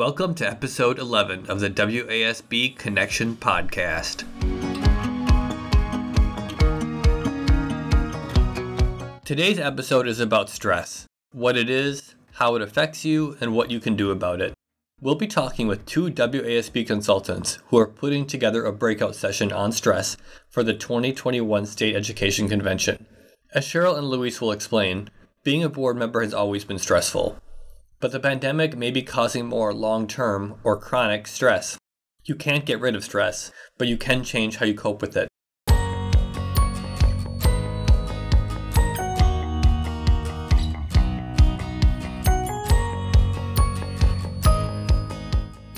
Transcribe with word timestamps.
Welcome 0.00 0.34
to 0.36 0.48
episode 0.48 0.98
11 0.98 1.50
of 1.50 1.60
the 1.60 1.68
WASB 1.68 2.74
Connection 2.78 3.36
Podcast. 3.36 4.24
Today's 9.26 9.58
episode 9.58 10.08
is 10.08 10.18
about 10.18 10.48
stress 10.48 11.04
what 11.32 11.58
it 11.58 11.68
is, 11.68 12.14
how 12.32 12.56
it 12.56 12.62
affects 12.62 13.04
you, 13.04 13.36
and 13.42 13.52
what 13.52 13.70
you 13.70 13.78
can 13.78 13.94
do 13.94 14.10
about 14.10 14.40
it. 14.40 14.54
We'll 15.02 15.16
be 15.16 15.26
talking 15.26 15.68
with 15.68 15.84
two 15.84 16.10
WASB 16.10 16.86
consultants 16.86 17.58
who 17.66 17.76
are 17.76 17.86
putting 17.86 18.24
together 18.24 18.64
a 18.64 18.72
breakout 18.72 19.14
session 19.14 19.52
on 19.52 19.70
stress 19.70 20.16
for 20.48 20.62
the 20.62 20.72
2021 20.72 21.66
State 21.66 21.94
Education 21.94 22.48
Convention. 22.48 23.04
As 23.54 23.66
Cheryl 23.66 23.98
and 23.98 24.08
Louise 24.08 24.40
will 24.40 24.52
explain, 24.52 25.10
being 25.44 25.62
a 25.62 25.68
board 25.68 25.98
member 25.98 26.22
has 26.22 26.32
always 26.32 26.64
been 26.64 26.78
stressful, 26.78 27.36
but 28.00 28.12
the 28.12 28.20
pandemic 28.20 28.76
may 28.76 28.90
be 28.90 29.02
causing 29.02 29.46
more 29.46 29.74
long 29.74 30.06
term 30.06 30.58
or 30.64 30.78
chronic 30.78 31.26
stress. 31.26 31.76
You 32.24 32.34
can't 32.34 32.64
get 32.64 32.80
rid 32.80 32.96
of 32.96 33.04
stress, 33.04 33.52
but 33.76 33.88
you 33.88 33.98
can 33.98 34.24
change 34.24 34.56
how 34.56 34.64
you 34.64 34.74
cope 34.74 35.02
with 35.02 35.16
it. 35.16 35.28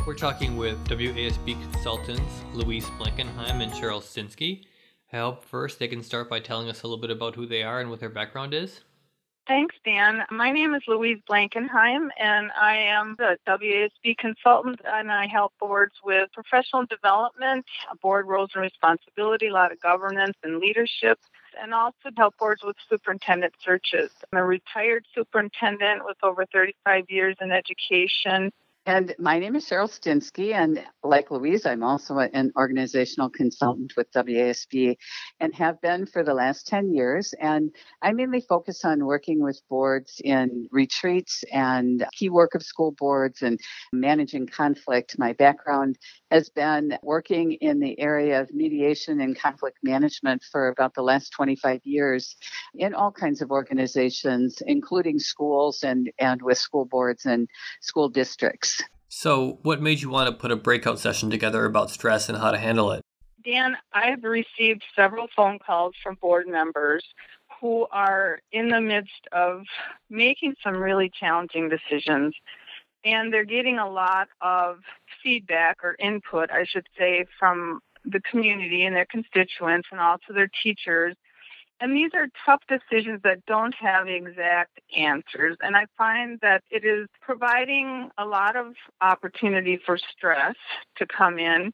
We're 0.07 0.15
talking 0.15 0.57
with 0.57 0.79
WASB 0.85 1.61
consultants 1.73 2.43
Louise 2.53 2.87
Blankenheim 2.99 3.61
and 3.63 3.73
Cheryl 3.73 4.01
Stinsky. 4.01 4.65
I 5.13 5.19
hope 5.19 5.45
first 5.45 5.81
they 5.81 5.89
can 5.89 6.03
start 6.03 6.31
by 6.31 6.39
telling 6.39 6.69
us 6.69 6.83
a 6.83 6.87
little 6.87 7.01
bit 7.01 7.11
about 7.11 7.35
who 7.35 7.47
they 7.47 7.65
are 7.65 7.81
and 7.81 7.91
what 7.91 7.99
their 7.99 8.09
background 8.09 8.55
is. 8.55 8.83
Thanks, 9.49 9.75
Dan. 9.85 10.23
My 10.31 10.53
name 10.53 10.73
is 10.75 10.83
Louise 10.87 11.19
Blankenheim, 11.29 12.11
and 12.17 12.53
I 12.53 12.77
am 12.77 13.17
the 13.19 13.37
WASB 13.49 14.17
consultant, 14.17 14.81
and 14.85 15.11
I 15.11 15.27
help 15.27 15.53
boards 15.59 15.95
with 16.05 16.31
professional 16.33 16.87
development, 16.87 17.67
board 18.01 18.29
roles 18.29 18.51
and 18.55 18.63
responsibility, 18.63 19.49
a 19.49 19.53
lot 19.53 19.73
of 19.73 19.81
governance 19.81 20.37
and 20.45 20.59
leadership, 20.59 21.19
and 21.61 21.75
also 21.75 22.11
help 22.17 22.39
boards 22.39 22.63
with 22.63 22.77
superintendent 22.89 23.55
searches. 23.65 24.13
I'm 24.33 24.39
a 24.39 24.45
retired 24.45 25.07
superintendent 25.13 26.05
with 26.05 26.19
over 26.23 26.47
35 26.47 27.07
years 27.09 27.37
in 27.41 27.51
education 27.51 28.53
and 28.85 29.15
my 29.17 29.39
name 29.39 29.55
is 29.55 29.69
Cheryl 29.69 29.89
Stinsky, 29.89 30.53
and 30.55 30.85
like 31.05 31.31
Louise, 31.31 31.67
I'm 31.67 31.85
also 31.85 32.19
an 32.19 32.53
organizational 32.57 33.31
consultant 33.31 33.93
with 33.97 34.11
WASB 34.11 34.97
and 35.39 35.55
have 35.55 35.81
been 35.81 36.05
for 36.05 36.25
the 36.25 36.35
last 36.35 36.67
10 36.67 36.93
years. 36.93 37.33
And 37.41 37.71
I 38.03 38.13
mainly 38.13 38.41
focus 38.41 38.85
on 38.85 39.05
working 39.05 39.41
with 39.41 39.61
boards 39.71 40.21
in 40.25 40.67
retreats 40.73 41.45
and 41.53 42.05
key 42.13 42.29
work 42.29 42.57
of 42.57 42.63
school 42.65 42.93
boards 42.99 43.43
and 43.43 43.61
managing 43.93 44.49
conflict. 44.49 45.17
My 45.17 45.33
background 45.35 45.97
has 46.33 46.49
been 46.49 46.99
working 47.05 47.53
in 47.53 47.79
the 47.79 47.99
area 48.01 48.41
of 48.41 48.53
mediation 48.53 49.21
and 49.21 49.39
conflict 49.39 49.79
management 49.85 50.43
for 50.51 50.69
about 50.69 50.95
the 50.95 51.03
last 51.03 51.31
25 51.31 51.81
years 51.85 52.35
in 52.75 52.95
all 52.95 53.13
kinds 53.13 53.43
of 53.43 53.53
organizations, 53.53 54.61
including 54.67 55.21
schools 55.21 55.85
and, 55.85 56.11
and 56.19 56.43
with 56.43 56.59
school 56.59 56.85
boards 56.85 57.27
and 57.27 57.49
school 57.81 58.09
districts. 58.09 58.82
So, 59.15 59.59
what 59.61 59.83
made 59.83 60.01
you 60.01 60.09
want 60.09 60.31
to 60.31 60.35
put 60.35 60.51
a 60.51 60.57
breakout 60.57 60.99
session 60.99 61.29
together 61.29 61.67
about 61.67 61.91
stress 61.91 62.31
and 62.31 62.39
how 62.39 62.51
to 62.51 62.57
handle 62.57 62.93
it? 62.93 63.03
Dan, 63.45 63.77
I've 63.93 64.25
received 64.25 64.83
several 64.97 65.29
phone 65.37 65.59
calls 65.59 65.95
from 66.03 66.15
board 66.15 66.49
members 66.49 67.05
who 67.61 67.87
are 67.93 68.41
in 68.53 68.71
the 68.71 68.81
midst 68.81 69.29
of 69.31 69.65
making 70.09 70.55
some 70.65 70.77
really 70.77 71.13
challenging 71.21 71.69
decisions. 71.69 72.35
And 73.05 73.31
they're 73.31 73.45
getting 73.45 73.79
a 73.79 73.89
lot 73.89 74.29
of 74.41 74.79
feedback 75.23 75.85
or 75.85 75.95
input, 75.99 76.51
I 76.51 76.65
should 76.65 76.87
say, 76.99 77.27
from 77.39 77.81
the 78.07 78.21
community 78.21 78.87
and 78.87 78.97
their 78.97 79.07
constituents 79.11 79.89
and 79.93 80.01
also 80.01 80.33
their 80.33 80.51
teachers 80.63 81.17
and 81.83 81.97
these 81.97 82.13
are 82.15 82.29
tough 82.47 82.63
decisions 82.69 83.23
that 83.25 83.45
don't 83.47 83.75
have 83.75 84.07
exact 84.07 84.79
answers. 84.97 85.57
And 85.61 85.77
I 85.77 85.87
find 85.99 86.39
that 86.41 86.63
it 86.71 86.85
is 86.85 87.09
providing 87.21 88.09
a 88.17 88.25
lot 88.25 88.55
of 88.55 88.75
opportunity 89.01 89.81
for 89.85 89.99
stress 89.99 90.55
to 90.99 91.07
come 91.07 91.41
in. 91.41 91.73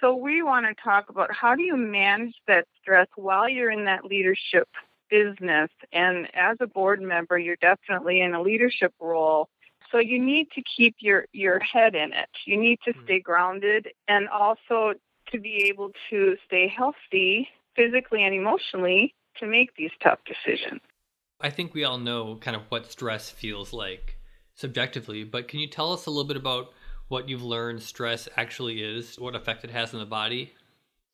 So 0.00 0.16
we 0.16 0.42
want 0.42 0.64
to 0.64 0.82
talk 0.82 1.10
about 1.10 1.34
how 1.34 1.54
do 1.54 1.62
you 1.62 1.76
manage 1.76 2.34
that 2.48 2.66
stress 2.80 3.08
while 3.14 3.46
you're 3.46 3.70
in 3.70 3.84
that 3.84 4.06
leadership 4.06 4.70
business. 5.10 5.68
And 5.92 6.28
as 6.34 6.56
a 6.60 6.66
board 6.66 7.02
member, 7.02 7.38
you're 7.38 7.56
definitely 7.56 8.22
in 8.22 8.34
a 8.34 8.40
leadership 8.40 8.94
role. 8.98 9.50
So 9.90 9.98
you 9.98 10.18
need 10.18 10.48
to 10.54 10.62
keep 10.62 10.96
your, 11.00 11.26
your 11.34 11.60
head 11.60 11.94
in 11.94 12.14
it. 12.14 12.30
You 12.46 12.58
need 12.58 12.78
to 12.86 12.92
hmm. 12.92 13.04
stay 13.04 13.20
grounded 13.20 13.88
and 14.08 14.30
also 14.30 14.94
to 15.30 15.38
be 15.38 15.66
able 15.68 15.90
to 16.08 16.38
stay 16.46 16.68
healthy 16.74 17.50
physically 17.76 18.24
and 18.24 18.34
emotionally 18.34 19.14
to 19.38 19.46
make 19.46 19.74
these 19.76 19.90
tough 20.02 20.18
decisions. 20.24 20.80
I 21.40 21.50
think 21.50 21.74
we 21.74 21.84
all 21.84 21.98
know 21.98 22.36
kind 22.36 22.56
of 22.56 22.62
what 22.68 22.90
stress 22.90 23.30
feels 23.30 23.72
like 23.72 24.16
subjectively, 24.54 25.24
but 25.24 25.48
can 25.48 25.60
you 25.60 25.66
tell 25.66 25.92
us 25.92 26.06
a 26.06 26.10
little 26.10 26.24
bit 26.24 26.36
about 26.36 26.72
what 27.08 27.28
you've 27.28 27.42
learned 27.42 27.82
stress 27.82 28.28
actually 28.36 28.82
is, 28.82 29.18
what 29.18 29.34
effect 29.34 29.64
it 29.64 29.70
has 29.70 29.92
on 29.92 30.00
the 30.00 30.06
body? 30.06 30.52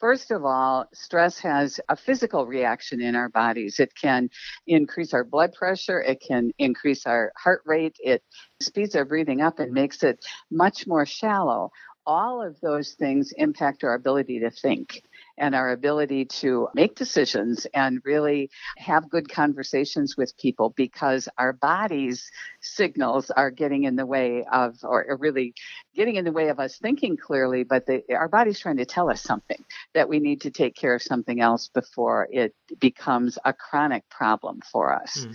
First 0.01 0.31
of 0.31 0.45
all, 0.45 0.87
stress 0.95 1.41
has 1.41 1.81
a 1.89 1.97
physical 1.97 2.47
reaction 2.47 3.01
in 3.01 3.17
our 3.17 3.29
bodies. 3.29 3.81
It 3.81 3.93
can 4.01 4.31
increase 4.67 5.13
our 5.13 5.25
blood 5.25 5.55
pressure, 5.55 6.01
it 6.01 6.23
can 6.27 6.53
increase 6.59 7.05
our 7.05 7.33
heart 7.37 7.63
rate, 7.67 7.97
it 7.99 8.23
speeds 8.61 8.95
our 8.95 9.05
breathing 9.05 9.41
up 9.41 9.59
and 9.59 9.73
makes 9.73 10.05
it 10.05 10.25
much 10.53 10.87
more 10.87 11.05
shallow. 11.05 11.73
All 12.07 12.41
of 12.41 12.61
those 12.61 12.93
things 12.93 13.33
impact 13.37 13.83
our 13.83 13.95
ability 13.95 14.39
to 14.41 14.51
think 14.51 15.03
and 15.39 15.55
our 15.55 15.71
ability 15.71 16.25
to 16.25 16.69
make 16.75 16.95
decisions 16.95 17.67
and 17.75 18.01
really 18.05 18.51
have 18.77 19.11
good 19.11 19.29
conversations 19.29 20.17
with 20.17 20.37
people 20.37 20.71
because 20.77 21.29
our 21.39 21.53
bodies 21.53 22.31
signals 22.61 23.31
are 23.31 23.51
getting 23.51 23.85
in 23.85 23.97
the 23.97 24.07
way 24.07 24.45
of 24.51 24.77
or 24.83 25.17
really 25.21 25.55
getting 25.95 26.17
in 26.17 26.25
the 26.25 26.33
way 26.33 26.49
of 26.49 26.59
us 26.59 26.79
thinking 26.79 27.17
clearly 27.17 27.63
but 27.65 27.85
our 28.11 28.29
body's 28.29 28.59
trying 28.59 28.77
to 28.77 28.85
tell 28.85 29.11
us 29.11 29.23
something 29.23 29.65
that 29.95 30.09
we 30.09 30.19
need 30.19 30.41
to 30.41 30.51
take 30.51 30.75
care 30.75 30.95
of 30.95 31.03
something 31.03 31.41
else 31.41 31.69
before 31.69 32.29
it 32.31 32.55
becomes 32.81 33.39
a 33.45 33.53
chronic 33.53 34.09
problem 34.09 34.61
for 34.73 34.93
us 34.95 35.27
mm. 35.27 35.35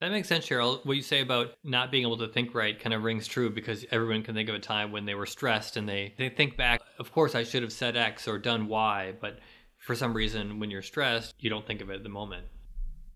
That 0.00 0.10
makes 0.10 0.28
sense, 0.28 0.46
Cheryl. 0.46 0.84
What 0.84 0.96
you 0.96 1.02
say 1.02 1.20
about 1.20 1.54
not 1.64 1.90
being 1.90 2.02
able 2.02 2.18
to 2.18 2.28
think 2.28 2.54
right 2.54 2.78
kind 2.78 2.92
of 2.92 3.02
rings 3.02 3.26
true 3.26 3.48
because 3.48 3.86
everyone 3.90 4.22
can 4.22 4.34
think 4.34 4.48
of 4.50 4.54
a 4.54 4.58
time 4.60 4.92
when 4.92 5.06
they 5.06 5.14
were 5.14 5.24
stressed 5.24 5.78
and 5.78 5.88
they, 5.88 6.14
they 6.18 6.28
think 6.28 6.56
back, 6.56 6.82
of 6.98 7.12
course, 7.12 7.34
I 7.34 7.44
should 7.44 7.62
have 7.62 7.72
said 7.72 7.96
X 7.96 8.28
or 8.28 8.38
done 8.38 8.68
Y, 8.68 9.14
but 9.20 9.38
for 9.78 9.94
some 9.94 10.12
reason, 10.12 10.60
when 10.60 10.70
you're 10.70 10.82
stressed, 10.82 11.34
you 11.38 11.48
don't 11.48 11.66
think 11.66 11.80
of 11.80 11.88
it 11.88 11.94
at 11.94 12.02
the 12.02 12.10
moment. 12.10 12.44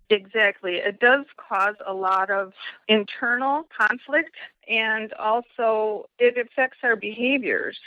Exactly. 0.09 0.77
It 0.77 1.01
does 1.01 1.27
cause 1.37 1.77
a 1.87 1.93
lot 1.93 2.31
of 2.31 2.53
internal 2.89 3.65
conflict 3.79 4.35
and 4.69 5.13
also 5.15 6.09
it 6.19 6.39
affects 6.39 6.79
our 6.83 6.97
behaviors. 6.97 7.79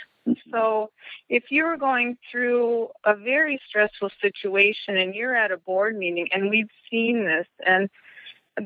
So, 0.51 0.91
if 1.27 1.45
you're 1.49 1.75
going 1.75 2.17
through 2.31 2.87
a 3.03 3.13
very 3.13 3.59
stressful 3.67 4.09
situation 4.21 4.95
and 4.97 5.13
you're 5.13 5.35
at 5.35 5.51
a 5.51 5.57
board 5.57 5.97
meeting, 5.97 6.29
and 6.31 6.49
we've 6.49 6.69
seen 6.89 7.25
this, 7.25 7.47
and 7.65 7.89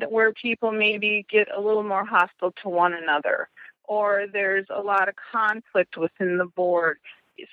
where 0.10 0.34
people 0.34 0.72
maybe 0.72 1.26
get 1.30 1.48
a 1.56 1.60
little 1.60 1.84
more 1.84 2.06
hostile 2.06 2.54
to 2.64 2.70
one 2.70 2.94
another, 2.94 3.50
or 3.86 4.26
there's 4.32 4.66
a 4.70 4.82
lot 4.82 5.10
of 5.10 5.16
conflict 5.32 5.98
within 5.98 6.38
the 6.38 6.46
board. 6.46 6.98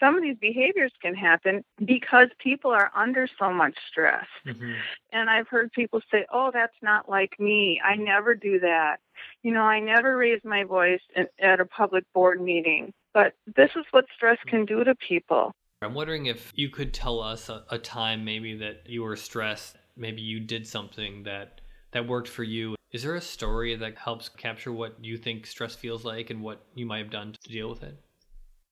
Some 0.00 0.16
of 0.16 0.22
these 0.22 0.38
behaviors 0.40 0.92
can 1.02 1.14
happen 1.14 1.62
because 1.84 2.28
people 2.38 2.70
are 2.70 2.90
under 2.96 3.28
so 3.38 3.52
much 3.52 3.76
stress. 3.90 4.26
Mm-hmm. 4.46 4.72
And 5.12 5.28
I've 5.28 5.46
heard 5.46 5.72
people 5.72 6.00
say, 6.10 6.24
Oh, 6.32 6.50
that's 6.52 6.76
not 6.82 7.08
like 7.08 7.38
me. 7.38 7.80
I 7.84 7.96
never 7.96 8.34
do 8.34 8.60
that. 8.60 8.96
You 9.42 9.52
know, 9.52 9.60
I 9.60 9.80
never 9.80 10.16
raise 10.16 10.40
my 10.42 10.64
voice 10.64 11.02
at 11.38 11.60
a 11.60 11.66
public 11.66 12.04
board 12.14 12.40
meeting. 12.40 12.94
But 13.12 13.34
this 13.56 13.70
is 13.76 13.84
what 13.90 14.06
stress 14.16 14.38
can 14.46 14.64
do 14.64 14.84
to 14.84 14.94
people. 14.94 15.52
I'm 15.82 15.94
wondering 15.94 16.26
if 16.26 16.50
you 16.54 16.70
could 16.70 16.94
tell 16.94 17.20
us 17.20 17.50
a, 17.50 17.64
a 17.70 17.78
time 17.78 18.24
maybe 18.24 18.56
that 18.56 18.84
you 18.86 19.02
were 19.02 19.16
stressed, 19.16 19.76
maybe 19.96 20.22
you 20.22 20.40
did 20.40 20.66
something 20.66 21.24
that 21.24 21.60
that 21.94 22.06
worked 22.06 22.28
for 22.28 22.42
you. 22.42 22.74
Is 22.92 23.02
there 23.02 23.14
a 23.14 23.20
story 23.20 23.74
that 23.76 23.96
helps 23.96 24.28
capture 24.28 24.72
what 24.72 25.02
you 25.02 25.16
think 25.16 25.46
stress 25.46 25.74
feels 25.74 26.04
like 26.04 26.28
and 26.28 26.42
what 26.42 26.62
you 26.74 26.84
might 26.84 26.98
have 26.98 27.10
done 27.10 27.32
to 27.32 27.48
deal 27.48 27.70
with 27.70 27.82
it? 27.82 27.96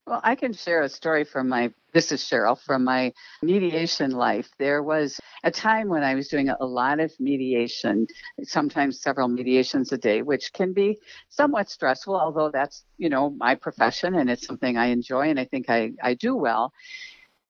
Well, 0.05 0.19
I 0.21 0.35
can 0.35 0.51
share 0.51 0.81
a 0.81 0.89
story 0.89 1.23
from 1.23 1.47
my, 1.47 1.73
this 1.93 2.11
is 2.11 2.21
Cheryl, 2.21 2.59
from 2.59 2.83
my 2.83 3.13
mediation 3.41 4.11
life. 4.11 4.49
There 4.59 4.83
was 4.83 5.17
a 5.45 5.51
time 5.51 5.87
when 5.87 6.03
I 6.03 6.13
was 6.13 6.27
doing 6.27 6.49
a 6.49 6.65
lot 6.65 6.99
of 6.99 7.13
mediation, 7.21 8.07
sometimes 8.43 9.01
several 9.01 9.29
mediations 9.29 9.93
a 9.93 9.97
day, 9.97 10.21
which 10.21 10.51
can 10.51 10.73
be 10.73 10.99
somewhat 11.29 11.69
stressful, 11.69 12.19
although 12.19 12.51
that's, 12.51 12.83
you 12.97 13.07
know, 13.07 13.29
my 13.29 13.55
profession 13.55 14.15
and 14.15 14.29
it's 14.29 14.45
something 14.45 14.75
I 14.75 14.87
enjoy 14.87 15.29
and 15.29 15.39
I 15.39 15.45
think 15.45 15.69
I, 15.69 15.93
I 16.03 16.15
do 16.15 16.35
well. 16.35 16.73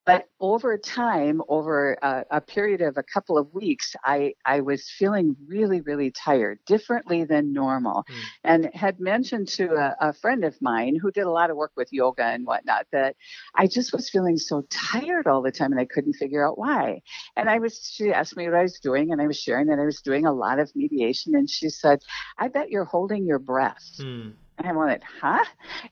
But 0.06 0.28
over 0.38 0.76
time, 0.76 1.40
over 1.48 1.94
a, 2.02 2.24
a, 2.30 2.40
period 2.40 2.82
of 2.82 2.98
a 2.98 3.02
couple 3.02 3.38
of 3.38 3.52
weeks, 3.54 3.96
I, 4.04 4.34
I 4.44 4.60
was 4.60 4.90
feeling 4.90 5.34
really, 5.46 5.80
really 5.80 6.10
tired, 6.10 6.58
differently 6.66 7.24
than 7.24 7.54
normal. 7.54 8.04
Mm. 8.04 8.14
And 8.44 8.70
had 8.74 9.00
mentioned 9.00 9.48
to 9.48 9.74
a, 9.74 9.96
a, 10.08 10.12
friend 10.12 10.44
of 10.44 10.60
mine 10.60 10.96
who 11.00 11.10
did 11.10 11.24
a 11.24 11.30
lot 11.30 11.50
of 11.50 11.56
work 11.56 11.72
with 11.76 11.92
yoga 11.92 12.24
and 12.24 12.46
whatnot 12.46 12.86
that 12.92 13.16
I 13.54 13.66
just 13.66 13.92
was 13.92 14.10
feeling 14.10 14.36
so 14.36 14.62
tired 14.70 15.26
all 15.26 15.40
the 15.40 15.52
time 15.52 15.72
and 15.72 15.80
I 15.80 15.86
couldn't 15.86 16.14
figure 16.14 16.46
out 16.46 16.58
why. 16.58 17.00
And 17.36 17.48
I 17.48 17.58
was, 17.58 17.90
she 17.90 18.12
asked 18.12 18.36
me 18.36 18.44
what 18.44 18.58
I 18.58 18.62
was 18.62 18.78
doing 18.80 19.10
and 19.10 19.22
I 19.22 19.26
was 19.26 19.38
sharing 19.38 19.68
that 19.68 19.78
I 19.78 19.86
was 19.86 20.02
doing 20.02 20.26
a 20.26 20.32
lot 20.32 20.58
of 20.58 20.70
mediation. 20.76 21.34
And 21.34 21.48
she 21.48 21.70
said, 21.70 22.00
I 22.38 22.48
bet 22.48 22.70
you're 22.70 22.84
holding 22.84 23.24
your 23.24 23.38
breath. 23.38 23.90
Mm. 23.98 24.34
And 24.56 24.68
I 24.68 24.72
went, 24.72 25.02
huh? 25.20 25.44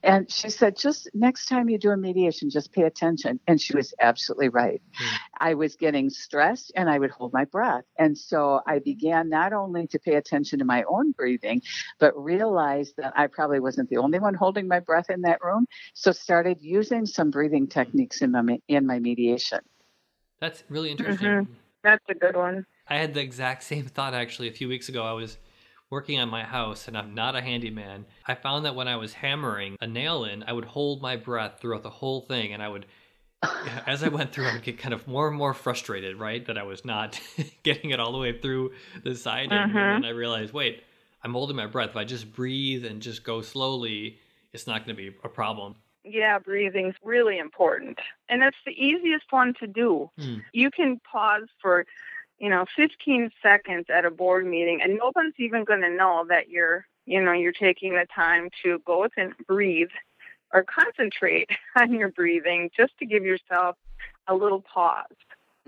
And 0.05 0.31
she 0.31 0.49
said, 0.49 0.77
just 0.77 1.09
next 1.15 1.47
time 1.47 1.69
you 1.69 1.79
do 1.79 1.91
a 1.91 1.97
mediation, 1.97 2.49
just 2.49 2.73
pay 2.73 2.83
attention. 2.83 3.41
And 3.49 3.61
she 3.61 3.75
was 3.75 3.93
absolutely 4.01 4.51
right. 4.51 4.81
Mm. 5.01 5.19
I 5.39 5.55
was 5.55 5.75
getting 5.75 6.11
stressed 6.11 6.71
and 6.77 6.89
I 6.89 6.99
would 6.99 7.11
hold 7.11 7.33
my 7.33 7.45
breath. 7.45 7.85
And 7.99 8.17
so 8.17 8.61
I 8.65 8.79
began 8.79 9.29
not 9.29 9.53
only 9.53 9.89
to 9.89 9.99
pay 9.99 10.15
attention 10.15 10.61
to 10.61 10.65
my 10.65 10.85
own 10.85 11.11
breathing, 11.11 11.63
but 11.99 12.17
realized 12.17 12.95
that 12.99 13.13
I 13.17 13.27
probably 13.27 13.59
wasn't 13.59 13.91
the 13.91 13.97
only 13.97 14.21
one 14.21 14.35
holding 14.35 14.69
my 14.69 14.79
breath 14.79 15.11
in 15.11 15.23
that 15.23 15.43
room. 15.43 15.67
So 15.95 16.13
started 16.13 16.59
using 16.61 17.05
some 17.05 17.31
breathing 17.33 17.67
techniques 17.67 18.23
in 18.23 18.31
my, 18.31 18.59
in 18.69 18.87
my 18.87 19.01
mediation. 19.01 19.59
That's 20.39 20.63
really 20.69 20.91
interesting. 20.91 21.27
Mm-hmm. 21.27 21.53
That's 21.83 22.05
a 22.09 22.15
good 22.15 22.37
one. 22.37 22.65
I 22.89 22.97
had 22.97 23.15
the 23.15 23.21
exact 23.21 23.65
same 23.65 23.87
thought 23.87 24.15
actually 24.15 24.49
a 24.49 24.53
few 24.53 24.69
weeks 24.69 24.89
ago. 24.89 25.05
I 25.05 25.13
was 25.13 25.39
working 25.93 26.19
on 26.19 26.31
my 26.31 26.43
house 26.43 26.89
and 26.89 26.97
I'm 26.97 27.15
not 27.15 27.37
a 27.37 27.43
handyman, 27.43 28.07
I 28.27 28.35
found 28.35 28.65
that 28.65 28.75
when 28.75 28.89
I 28.89 28.97
was 28.97 29.13
hammering 29.13 29.77
a 29.79 29.87
nail 29.87 30.25
in, 30.25 30.43
I 30.43 30.55
would 30.55 30.65
hold 30.65 31.03
my 31.03 31.17
breath 31.17 31.59
throughout 31.61 31.83
the 31.83 31.91
whole 31.91 32.23
thing 32.23 32.55
and 32.55 32.63
I 32.63 32.69
would 32.69 32.87
as 33.87 34.03
I 34.03 34.09
went 34.09 34.33
through, 34.33 34.47
I 34.47 34.55
would 34.55 34.63
get 34.63 34.79
kind 34.79 34.95
of 34.95 35.07
more 35.07 35.29
and 35.29 35.37
more 35.37 35.53
frustrated, 35.53 36.17
right? 36.17 36.47
That 36.47 36.57
I 36.57 36.63
was 36.63 36.85
not 36.85 37.21
getting 37.63 37.91
it 37.91 38.01
all 38.01 38.13
the 38.13 38.19
way 38.19 38.39
through 38.39 38.73
the 39.03 39.17
side. 39.17 39.51
Mm-hmm. 39.51 39.77
And 39.77 40.07
I 40.07 40.11
realized, 40.11 40.53
wait, 40.55 40.83
I'm 41.23 41.33
holding 41.33 41.57
my 41.57 41.67
breath. 41.67 41.91
If 41.91 41.97
I 41.97 42.05
just 42.05 42.33
breathe 42.33 42.87
and 42.87 43.03
just 43.03 43.25
go 43.25 43.43
slowly, 43.43 44.19
it's 44.53 44.69
not 44.69 44.87
going 44.87 44.97
to 44.97 45.03
be 45.03 45.15
a 45.25 45.29
problem. 45.29 45.75
Yeah, 46.05 46.39
breathing's 46.39 46.95
really 47.03 47.39
important. 47.39 47.99
And 48.29 48.45
it's 48.45 48.57
the 48.65 48.73
easiest 48.73 49.25
one 49.31 49.55
to 49.59 49.67
do. 49.67 50.09
Mm. 50.19 50.43
You 50.53 50.71
can 50.71 51.01
pause 51.01 51.49
for 51.61 51.85
you 52.43 52.51
know, 52.51 52.67
15 52.77 53.31
seconds 53.41 53.87
at 53.89 54.05
a 54.05 54.11
board 54.11 54.45
meeting, 54.45 54.81
and 54.83 54.99
no 54.99 55.13
one's 55.15 55.35
even 55.39 55.63
going 55.63 55.81
to 55.81 55.89
know 55.89 56.27
that 56.29 56.49
you're, 56.51 56.85
you 57.07 57.23
know, 57.23 57.33
you're 57.33 57.53
taking 57.53 57.93
the 57.93 58.05
time 58.13 58.51
to 58.65 58.81
go 58.85 59.03
within, 59.03 59.33
breathe, 59.47 59.91
or 60.53 60.65
concentrate 60.65 61.49
on 61.81 61.95
your 61.95 62.09
breathing, 62.09 62.69
just 62.77 62.99
to 62.99 63.07
give 63.07 63.23
yourself 63.23 63.77
a 64.27 64.35
little 64.35 64.61
pause 64.61 65.07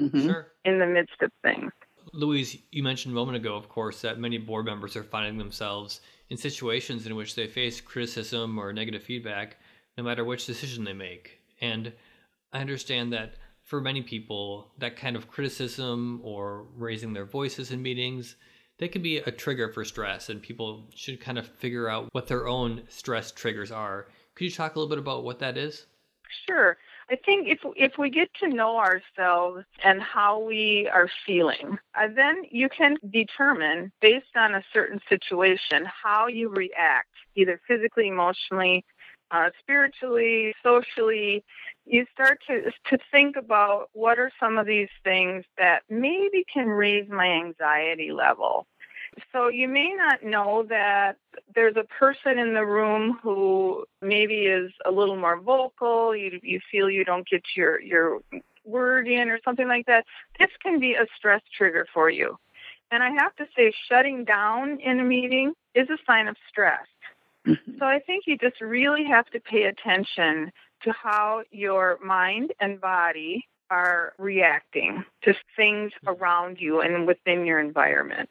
mm-hmm. 0.00 0.32
in 0.64 0.78
the 0.80 0.86
midst 0.86 1.22
of 1.22 1.30
things. 1.42 1.70
Louise, 2.12 2.58
you 2.72 2.82
mentioned 2.82 3.12
a 3.12 3.14
moment 3.14 3.36
ago, 3.36 3.54
of 3.54 3.68
course, 3.68 4.00
that 4.00 4.18
many 4.18 4.38
board 4.38 4.66
members 4.66 4.96
are 4.96 5.04
finding 5.04 5.38
themselves 5.38 6.00
in 6.28 6.36
situations 6.36 7.06
in 7.06 7.14
which 7.14 7.36
they 7.36 7.46
face 7.46 7.80
criticism 7.80 8.58
or 8.58 8.72
negative 8.72 9.04
feedback, 9.04 9.58
no 9.96 10.02
matter 10.02 10.24
which 10.24 10.44
decision 10.44 10.82
they 10.82 10.92
make. 10.92 11.38
And 11.60 11.92
I 12.52 12.58
understand 12.58 13.12
that 13.12 13.34
for 13.74 13.80
many 13.80 14.02
people, 14.02 14.70
that 14.78 14.94
kind 14.94 15.16
of 15.16 15.28
criticism 15.28 16.20
or 16.22 16.64
raising 16.76 17.12
their 17.12 17.24
voices 17.24 17.72
in 17.72 17.82
meetings, 17.82 18.36
they 18.78 18.86
can 18.86 19.02
be 19.02 19.16
a 19.16 19.32
trigger 19.32 19.68
for 19.68 19.84
stress, 19.84 20.28
and 20.28 20.40
people 20.40 20.84
should 20.94 21.20
kind 21.20 21.38
of 21.38 21.48
figure 21.48 21.88
out 21.88 22.08
what 22.12 22.28
their 22.28 22.46
own 22.46 22.82
stress 22.88 23.32
triggers 23.32 23.72
are. 23.72 24.06
Could 24.36 24.44
you 24.44 24.52
talk 24.52 24.76
a 24.76 24.78
little 24.78 24.88
bit 24.88 24.98
about 24.98 25.24
what 25.24 25.40
that 25.40 25.56
is? 25.58 25.86
Sure. 26.46 26.76
I 27.10 27.16
think 27.16 27.48
if 27.48 27.58
if 27.76 27.98
we 27.98 28.10
get 28.10 28.32
to 28.40 28.48
know 28.48 28.78
ourselves 28.78 29.64
and 29.82 30.00
how 30.00 30.38
we 30.38 30.88
are 30.92 31.10
feeling, 31.26 31.76
uh, 31.96 32.06
then 32.14 32.44
you 32.50 32.68
can 32.68 32.96
determine 33.10 33.90
based 34.00 34.36
on 34.36 34.54
a 34.54 34.62
certain 34.72 35.00
situation 35.08 35.84
how 35.84 36.28
you 36.28 36.48
react, 36.48 37.10
either 37.34 37.60
physically, 37.66 38.06
emotionally, 38.06 38.84
uh, 39.34 39.50
spiritually, 39.60 40.54
socially, 40.62 41.44
you 41.86 42.06
start 42.12 42.38
to 42.46 42.70
to 42.90 42.98
think 43.10 43.36
about 43.36 43.90
what 43.92 44.18
are 44.18 44.30
some 44.38 44.58
of 44.58 44.66
these 44.66 44.88
things 45.02 45.44
that 45.58 45.82
maybe 45.90 46.44
can 46.52 46.68
raise 46.68 47.08
my 47.08 47.26
anxiety 47.26 48.12
level. 48.12 48.66
So 49.32 49.48
you 49.48 49.68
may 49.68 49.92
not 49.92 50.24
know 50.24 50.64
that 50.68 51.16
there's 51.54 51.76
a 51.76 51.84
person 51.84 52.38
in 52.38 52.54
the 52.54 52.64
room 52.64 53.18
who 53.22 53.84
maybe 54.00 54.46
is 54.46 54.72
a 54.84 54.90
little 54.90 55.16
more 55.16 55.40
vocal. 55.40 56.14
You 56.14 56.38
you 56.42 56.60
feel 56.70 56.88
you 56.88 57.04
don't 57.04 57.28
get 57.28 57.42
your 57.56 57.80
your 57.80 58.20
word 58.64 59.08
in 59.08 59.28
or 59.28 59.40
something 59.44 59.68
like 59.68 59.86
that. 59.86 60.04
This 60.38 60.50
can 60.62 60.78
be 60.78 60.94
a 60.94 61.06
stress 61.16 61.42
trigger 61.56 61.86
for 61.92 62.08
you. 62.08 62.38
And 62.90 63.02
I 63.02 63.10
have 63.10 63.34
to 63.36 63.46
say, 63.56 63.72
shutting 63.88 64.24
down 64.24 64.78
in 64.80 65.00
a 65.00 65.04
meeting 65.04 65.54
is 65.74 65.88
a 65.90 65.98
sign 66.06 66.28
of 66.28 66.36
stress. 66.48 66.86
Mm-hmm. 67.46 67.78
So 67.78 67.84
I 67.86 68.00
think 68.00 68.24
you 68.26 68.38
just 68.38 68.60
really 68.60 69.04
have 69.04 69.26
to 69.30 69.40
pay 69.40 69.64
attention 69.64 70.52
to 70.82 70.92
how 70.92 71.42
your 71.50 71.98
mind 72.04 72.52
and 72.60 72.80
body 72.80 73.46
are 73.70 74.12
reacting 74.18 75.04
to 75.22 75.34
things 75.56 75.92
around 76.06 76.58
you 76.60 76.80
and 76.80 77.06
within 77.06 77.44
your 77.46 77.58
environment. 77.58 78.30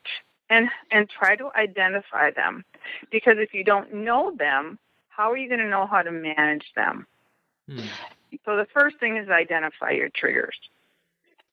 And 0.49 0.69
and 0.91 1.09
try 1.09 1.35
to 1.35 1.49
identify 1.55 2.31
them. 2.31 2.63
Because 3.11 3.35
if 3.37 3.53
you 3.53 3.63
don't 3.63 3.93
know 3.93 4.35
them, 4.37 4.77
how 5.09 5.31
are 5.31 5.37
you 5.37 5.47
going 5.47 5.61
to 5.61 5.69
know 5.69 5.87
how 5.87 6.01
to 6.01 6.11
manage 6.11 6.65
them? 6.75 7.07
Hmm. 7.67 7.85
So 8.45 8.57
the 8.57 8.67
first 8.73 8.99
thing 8.99 9.17
is 9.17 9.29
identify 9.29 9.91
your 9.91 10.09
triggers. 10.09 10.57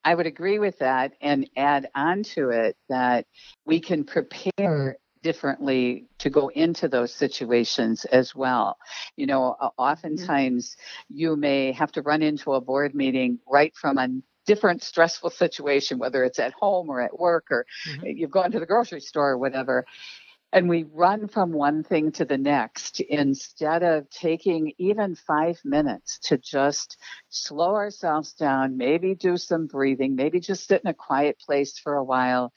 I 0.04 0.14
would 0.14 0.26
agree 0.26 0.58
with 0.58 0.78
that 0.78 1.12
and 1.20 1.48
add 1.56 1.88
on 1.94 2.22
to 2.34 2.50
it 2.50 2.76
that 2.88 3.26
we 3.64 3.80
can 3.80 4.04
prepare 4.04 4.96
differently 5.22 6.06
to 6.18 6.30
go 6.30 6.48
into 6.48 6.88
those 6.88 7.12
situations 7.12 8.04
as 8.06 8.34
well. 8.34 8.78
You 9.16 9.26
know, 9.26 9.56
oftentimes 9.76 10.76
you 11.08 11.36
may 11.36 11.72
have 11.72 11.92
to 11.92 12.02
run 12.02 12.22
into 12.22 12.54
a 12.54 12.60
board 12.60 12.94
meeting 12.94 13.38
right 13.46 13.74
from 13.74 13.98
a 13.98 14.08
different 14.46 14.82
stressful 14.82 15.30
situation, 15.30 15.98
whether 15.98 16.24
it's 16.24 16.38
at 16.38 16.52
home 16.52 16.88
or 16.88 17.00
at 17.00 17.18
work 17.18 17.46
or 17.50 17.66
mm-hmm. 17.88 18.06
you've 18.06 18.30
gone 18.30 18.50
to 18.52 18.60
the 18.60 18.66
grocery 18.66 19.00
store 19.00 19.30
or 19.30 19.38
whatever. 19.38 19.84
And 20.52 20.68
we 20.68 20.82
run 20.82 21.28
from 21.28 21.52
one 21.52 21.84
thing 21.84 22.10
to 22.12 22.24
the 22.24 22.38
next 22.38 22.98
instead 22.98 23.84
of 23.84 24.10
taking 24.10 24.72
even 24.78 25.14
five 25.14 25.60
minutes 25.64 26.18
to 26.24 26.38
just 26.38 26.96
slow 27.28 27.76
ourselves 27.76 28.32
down, 28.32 28.76
maybe 28.76 29.14
do 29.14 29.36
some 29.36 29.68
breathing, 29.68 30.16
maybe 30.16 30.40
just 30.40 30.66
sit 30.66 30.82
in 30.82 30.90
a 30.90 30.94
quiet 30.94 31.38
place 31.38 31.78
for 31.78 31.94
a 31.94 32.02
while 32.02 32.52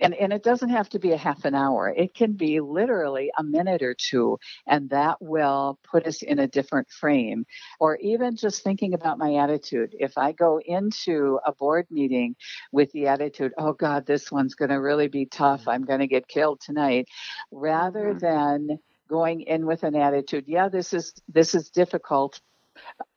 and, 0.00 0.14
and 0.14 0.32
it 0.32 0.42
doesn't 0.42 0.70
have 0.70 0.88
to 0.90 0.98
be 0.98 1.12
a 1.12 1.16
half 1.16 1.44
an 1.44 1.54
hour. 1.54 1.88
It 1.88 2.14
can 2.14 2.32
be 2.32 2.60
literally 2.60 3.30
a 3.38 3.42
minute 3.42 3.82
or 3.82 3.94
two, 3.94 4.38
and 4.66 4.90
that 4.90 5.16
will 5.20 5.78
put 5.90 6.06
us 6.06 6.22
in 6.22 6.38
a 6.38 6.46
different 6.46 6.88
frame. 6.90 7.44
Or 7.80 7.96
even 7.96 8.36
just 8.36 8.62
thinking 8.62 8.94
about 8.94 9.18
my 9.18 9.36
attitude. 9.36 9.94
If 9.98 10.16
I 10.16 10.32
go 10.32 10.60
into 10.64 11.40
a 11.44 11.52
board 11.52 11.86
meeting 11.90 12.36
with 12.72 12.90
the 12.92 13.08
attitude, 13.08 13.52
oh 13.58 13.72
God, 13.72 14.06
this 14.06 14.30
one's 14.30 14.54
going 14.54 14.70
to 14.70 14.80
really 14.80 15.08
be 15.08 15.26
tough, 15.26 15.68
I'm 15.68 15.84
going 15.84 16.00
to 16.00 16.06
get 16.06 16.28
killed 16.28 16.60
tonight, 16.60 17.08
rather 17.50 18.14
mm-hmm. 18.14 18.18
than 18.18 18.78
going 19.08 19.40
in 19.40 19.64
with 19.64 19.84
an 19.84 19.96
attitude 19.96 20.44
yeah 20.46 20.68
this 20.68 20.92
is 20.92 21.14
this 21.28 21.54
is 21.54 21.70
difficult 21.70 22.40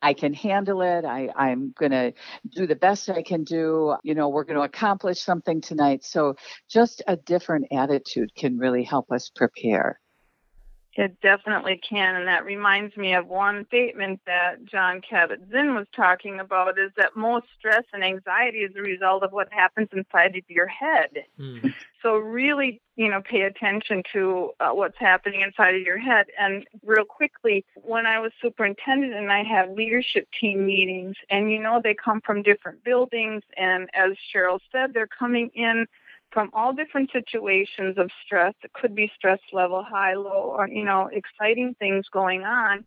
I 0.02 0.14
can 0.14 0.34
handle 0.34 0.82
it. 0.82 1.04
I, 1.04 1.28
I'm 1.36 1.74
going 1.78 1.92
to 1.92 2.12
do 2.50 2.66
the 2.66 2.76
best 2.76 3.08
I 3.08 3.22
can 3.22 3.44
do. 3.44 3.96
You 4.02 4.14
know, 4.14 4.28
we're 4.28 4.44
going 4.44 4.58
to 4.58 4.64
accomplish 4.64 5.20
something 5.20 5.60
tonight. 5.60 6.04
So 6.04 6.36
just 6.70 7.02
a 7.06 7.16
different 7.16 7.66
attitude 7.72 8.34
can 8.36 8.58
really 8.58 8.84
help 8.84 9.10
us 9.12 9.30
prepare. 9.34 10.00
It 10.94 11.20
definitely 11.22 11.80
can. 11.88 12.16
And 12.16 12.28
that 12.28 12.44
reminds 12.44 12.96
me 12.96 13.14
of 13.14 13.26
one 13.26 13.64
statement 13.66 14.20
that 14.26 14.64
John 14.66 15.00
Kabat-Zinn 15.00 15.74
was 15.74 15.86
talking 15.96 16.38
about 16.38 16.78
is 16.78 16.90
that 16.98 17.16
most 17.16 17.46
stress 17.58 17.84
and 17.94 18.04
anxiety 18.04 18.58
is 18.58 18.76
a 18.76 18.82
result 18.82 19.22
of 19.22 19.32
what 19.32 19.50
happens 19.50 19.88
inside 19.92 20.36
of 20.36 20.42
your 20.48 20.66
head. 20.66 21.24
Mm. 21.40 21.72
So 22.02 22.16
really, 22.16 22.82
you 22.96 23.08
know, 23.08 23.22
pay 23.22 23.42
attention 23.42 24.02
to 24.12 24.50
uh, 24.60 24.70
what's 24.70 24.98
happening 24.98 25.40
inside 25.40 25.76
of 25.76 25.82
your 25.82 25.98
head. 25.98 26.26
And 26.38 26.66
real 26.84 27.04
quickly, 27.06 27.64
when 27.74 28.04
I 28.04 28.18
was 28.18 28.32
superintendent 28.42 29.14
and 29.14 29.32
I 29.32 29.44
have 29.44 29.70
leadership 29.70 30.28
team 30.38 30.66
meetings, 30.66 31.16
and 31.30 31.50
you 31.50 31.58
know, 31.58 31.80
they 31.82 31.94
come 31.94 32.20
from 32.20 32.42
different 32.42 32.84
buildings. 32.84 33.42
And 33.56 33.88
as 33.94 34.12
Cheryl 34.34 34.58
said, 34.70 34.92
they're 34.92 35.06
coming 35.06 35.50
in 35.54 35.86
from 36.32 36.50
all 36.52 36.72
different 36.72 37.10
situations 37.12 37.98
of 37.98 38.10
stress. 38.24 38.54
It 38.62 38.72
could 38.72 38.94
be 38.94 39.10
stress 39.16 39.40
level 39.52 39.82
high, 39.82 40.14
low, 40.14 40.54
or, 40.56 40.68
you 40.68 40.84
know, 40.84 41.10
exciting 41.12 41.74
things 41.78 42.06
going 42.12 42.44
on. 42.44 42.84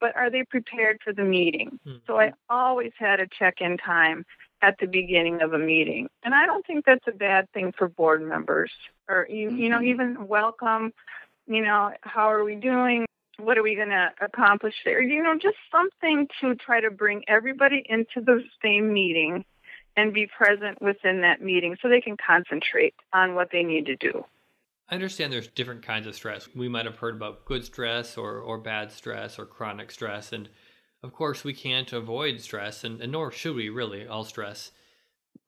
But 0.00 0.16
are 0.16 0.30
they 0.30 0.44
prepared 0.44 1.00
for 1.02 1.12
the 1.12 1.24
meeting? 1.24 1.78
Mm-hmm. 1.86 1.98
So 2.06 2.18
I 2.18 2.32
always 2.48 2.92
had 2.98 3.20
a 3.20 3.26
check 3.26 3.60
in 3.60 3.78
time 3.78 4.24
at 4.62 4.76
the 4.78 4.86
beginning 4.86 5.42
of 5.42 5.52
a 5.52 5.58
meeting. 5.58 6.08
And 6.22 6.34
I 6.34 6.46
don't 6.46 6.66
think 6.66 6.84
that's 6.84 7.06
a 7.06 7.12
bad 7.12 7.50
thing 7.52 7.72
for 7.76 7.88
board 7.88 8.22
members 8.22 8.70
or, 9.08 9.26
you, 9.28 9.50
you 9.50 9.68
know, 9.68 9.78
mm-hmm. 9.78 9.86
even 9.86 10.28
welcome, 10.28 10.92
you 11.46 11.62
know, 11.62 11.92
how 12.02 12.30
are 12.30 12.44
we 12.44 12.56
doing? 12.56 13.06
what 13.38 13.58
are 13.58 13.62
we 13.62 13.74
going 13.74 13.88
to 13.88 14.10
accomplish 14.20 14.74
there? 14.84 15.02
You 15.02 15.22
know, 15.22 15.34
just 15.34 15.56
something 15.70 16.28
to 16.40 16.54
try 16.54 16.80
to 16.80 16.90
bring 16.90 17.24
everybody 17.26 17.84
into 17.88 18.20
the 18.20 18.44
same 18.62 18.92
meeting 18.92 19.44
and 19.96 20.12
be 20.12 20.26
present 20.26 20.80
within 20.80 21.20
that 21.20 21.40
meeting 21.40 21.76
so 21.80 21.88
they 21.88 22.00
can 22.00 22.16
concentrate 22.16 22.94
on 23.12 23.34
what 23.34 23.48
they 23.52 23.62
need 23.62 23.86
to 23.86 23.96
do. 23.96 24.24
I 24.88 24.94
understand 24.94 25.32
there's 25.32 25.48
different 25.48 25.82
kinds 25.82 26.06
of 26.06 26.14
stress. 26.14 26.48
We 26.54 26.68
might 26.68 26.84
have 26.84 26.98
heard 26.98 27.14
about 27.14 27.46
good 27.46 27.64
stress 27.64 28.18
or, 28.18 28.38
or 28.38 28.58
bad 28.58 28.92
stress 28.92 29.38
or 29.38 29.46
chronic 29.46 29.90
stress. 29.90 30.32
And 30.32 30.48
of 31.02 31.12
course, 31.12 31.42
we 31.42 31.54
can't 31.54 31.92
avoid 31.92 32.40
stress, 32.40 32.84
and, 32.84 33.00
and 33.00 33.12
nor 33.12 33.30
should 33.30 33.56
we 33.56 33.68
really, 33.68 34.06
all 34.06 34.24
stress. 34.24 34.72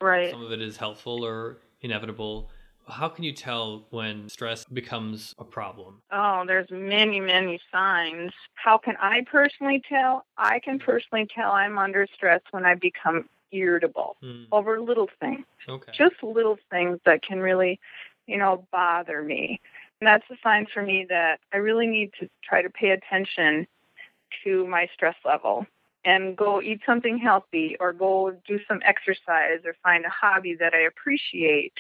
Right. 0.00 0.31
Some 0.31 0.43
of 0.43 0.53
it 0.53 0.61
is 0.61 0.76
helpful 0.76 1.25
or 1.25 1.59
inevitable. 1.81 2.50
How 2.88 3.09
can 3.09 3.25
you 3.25 3.33
tell 3.33 3.87
when 3.91 4.29
stress 4.29 4.65
becomes 4.65 5.35
a 5.38 5.45
problem? 5.45 6.03
Oh, 6.12 6.45
there's 6.47 6.71
many, 6.71 7.21
many 7.21 7.59
signs. 7.73 8.33
How 8.55 8.79
can 8.79 8.97
I 9.00 9.25
personally 9.31 9.83
tell? 9.88 10.25
I 10.38 10.61
can 10.61 10.79
personally 10.79 11.26
tell 11.35 11.53
I'm 11.53 11.79
under 11.79 12.07
stress 12.15 12.43
when 12.53 12.65
I 12.65 12.75
become 12.75 13.29
irritable 13.53 14.17
mm. 14.23 14.47
over 14.53 14.81
little 14.81 15.09
things. 15.21 15.45
Okay. 15.69 15.93
Just 15.97 16.23
little 16.23 16.59
things 16.71 16.99
that 17.07 17.23
can 17.23 17.41
really, 17.41 17.81
you 18.26 18.38
know, 18.38 18.67
bother 18.73 19.23
me. 19.23 19.61
And 20.00 20.07
that's 20.07 20.25
a 20.31 20.37
sign 20.43 20.67
for 20.73 20.83
me 20.83 21.07
that 21.09 21.41
I 21.53 21.59
really 21.59 21.87
need 21.87 22.12
to 22.21 22.29
try 22.45 22.62
to 22.62 22.71
pay 22.71 22.91
attention 22.91 23.67
to 24.45 24.67
my 24.67 24.88
stress 24.95 25.17
level 25.25 25.67
and 26.05 26.37
go 26.37 26.62
eat 26.62 26.81
something 26.87 27.19
healthy 27.19 27.76
or 27.81 27.93
go 27.93 28.33
do 28.47 28.61
some 28.69 28.81
exercise 28.85 29.61
or 29.65 29.75
find 29.83 30.05
a 30.05 30.11
hobby 30.11 30.55
that 30.55 30.73
I 30.75 30.83
appreciate 30.83 31.73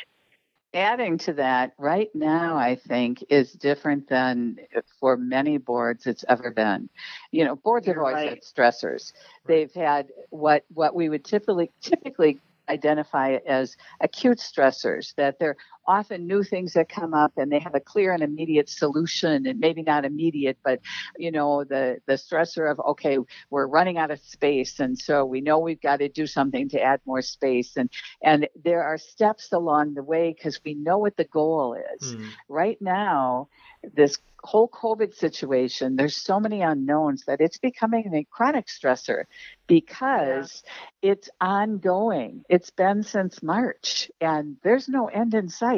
adding 0.76 1.18
to 1.18 1.32
that, 1.34 1.72
right 1.78 2.10
now, 2.14 2.56
I 2.56 2.76
think, 2.76 3.24
is 3.28 3.52
different 3.52 4.08
than 4.08 4.58
eh, 4.74 4.80
for 5.00 5.16
many 5.16 5.58
boards 5.58 6.06
it's 6.06 6.24
ever 6.28 6.50
been. 6.50 6.88
You 7.32 7.44
know, 7.44 7.56
boards 7.56 7.86
have 7.86 7.98
always 7.98 8.14
right. 8.14 8.28
had 8.30 8.42
stressors. 8.42 9.12
Right. 9.44 9.46
They've 9.46 9.74
had 9.74 10.08
what 10.30 10.64
what 10.72 10.94
we 10.94 11.08
would 11.08 11.24
typically 11.24 11.70
typically 11.80 12.38
identify 12.68 13.38
as 13.46 13.76
acute 14.00 14.38
stressors, 14.38 15.14
that 15.16 15.38
they're 15.38 15.56
often 15.86 16.26
new 16.26 16.42
things 16.42 16.74
that 16.74 16.88
come 16.88 17.14
up 17.14 17.32
and 17.36 17.50
they 17.50 17.58
have 17.58 17.74
a 17.74 17.80
clear 17.80 18.12
and 18.12 18.22
immediate 18.22 18.68
solution 18.68 19.46
and 19.46 19.60
maybe 19.60 19.82
not 19.82 20.04
immediate, 20.04 20.58
but 20.64 20.80
you 21.16 21.30
know, 21.30 21.64
the, 21.64 21.98
the 22.06 22.14
stressor 22.14 22.70
of, 22.70 22.80
okay, 22.80 23.18
we're 23.50 23.66
running 23.66 23.98
out 23.98 24.10
of 24.10 24.20
space. 24.20 24.80
And 24.80 24.98
so 24.98 25.24
we 25.24 25.40
know 25.40 25.58
we've 25.58 25.80
got 25.80 25.98
to 25.98 26.08
do 26.08 26.26
something 26.26 26.68
to 26.70 26.80
add 26.80 27.00
more 27.06 27.22
space. 27.22 27.76
And, 27.76 27.90
and 28.22 28.48
there 28.64 28.82
are 28.82 28.98
steps 28.98 29.52
along 29.52 29.94
the 29.94 30.02
way 30.02 30.34
because 30.36 30.60
we 30.64 30.74
know 30.74 30.98
what 30.98 31.16
the 31.16 31.24
goal 31.24 31.76
is. 31.94 32.14
Mm. 32.14 32.28
Right 32.48 32.78
now, 32.80 33.48
this 33.94 34.18
whole 34.42 34.68
COVID 34.68 35.14
situation, 35.14 35.96
there's 35.96 36.16
so 36.16 36.38
many 36.38 36.62
unknowns 36.62 37.24
that 37.26 37.40
it's 37.40 37.58
becoming 37.58 38.14
a 38.14 38.24
chronic 38.24 38.66
stressor 38.66 39.24
because 39.66 40.62
yeah. 41.02 41.12
it's 41.12 41.28
ongoing. 41.40 42.44
It's 42.48 42.70
been 42.70 43.02
since 43.02 43.42
March 43.42 44.10
and 44.20 44.56
there's 44.62 44.88
no 44.88 45.06
end 45.06 45.34
in 45.34 45.48
sight 45.48 45.75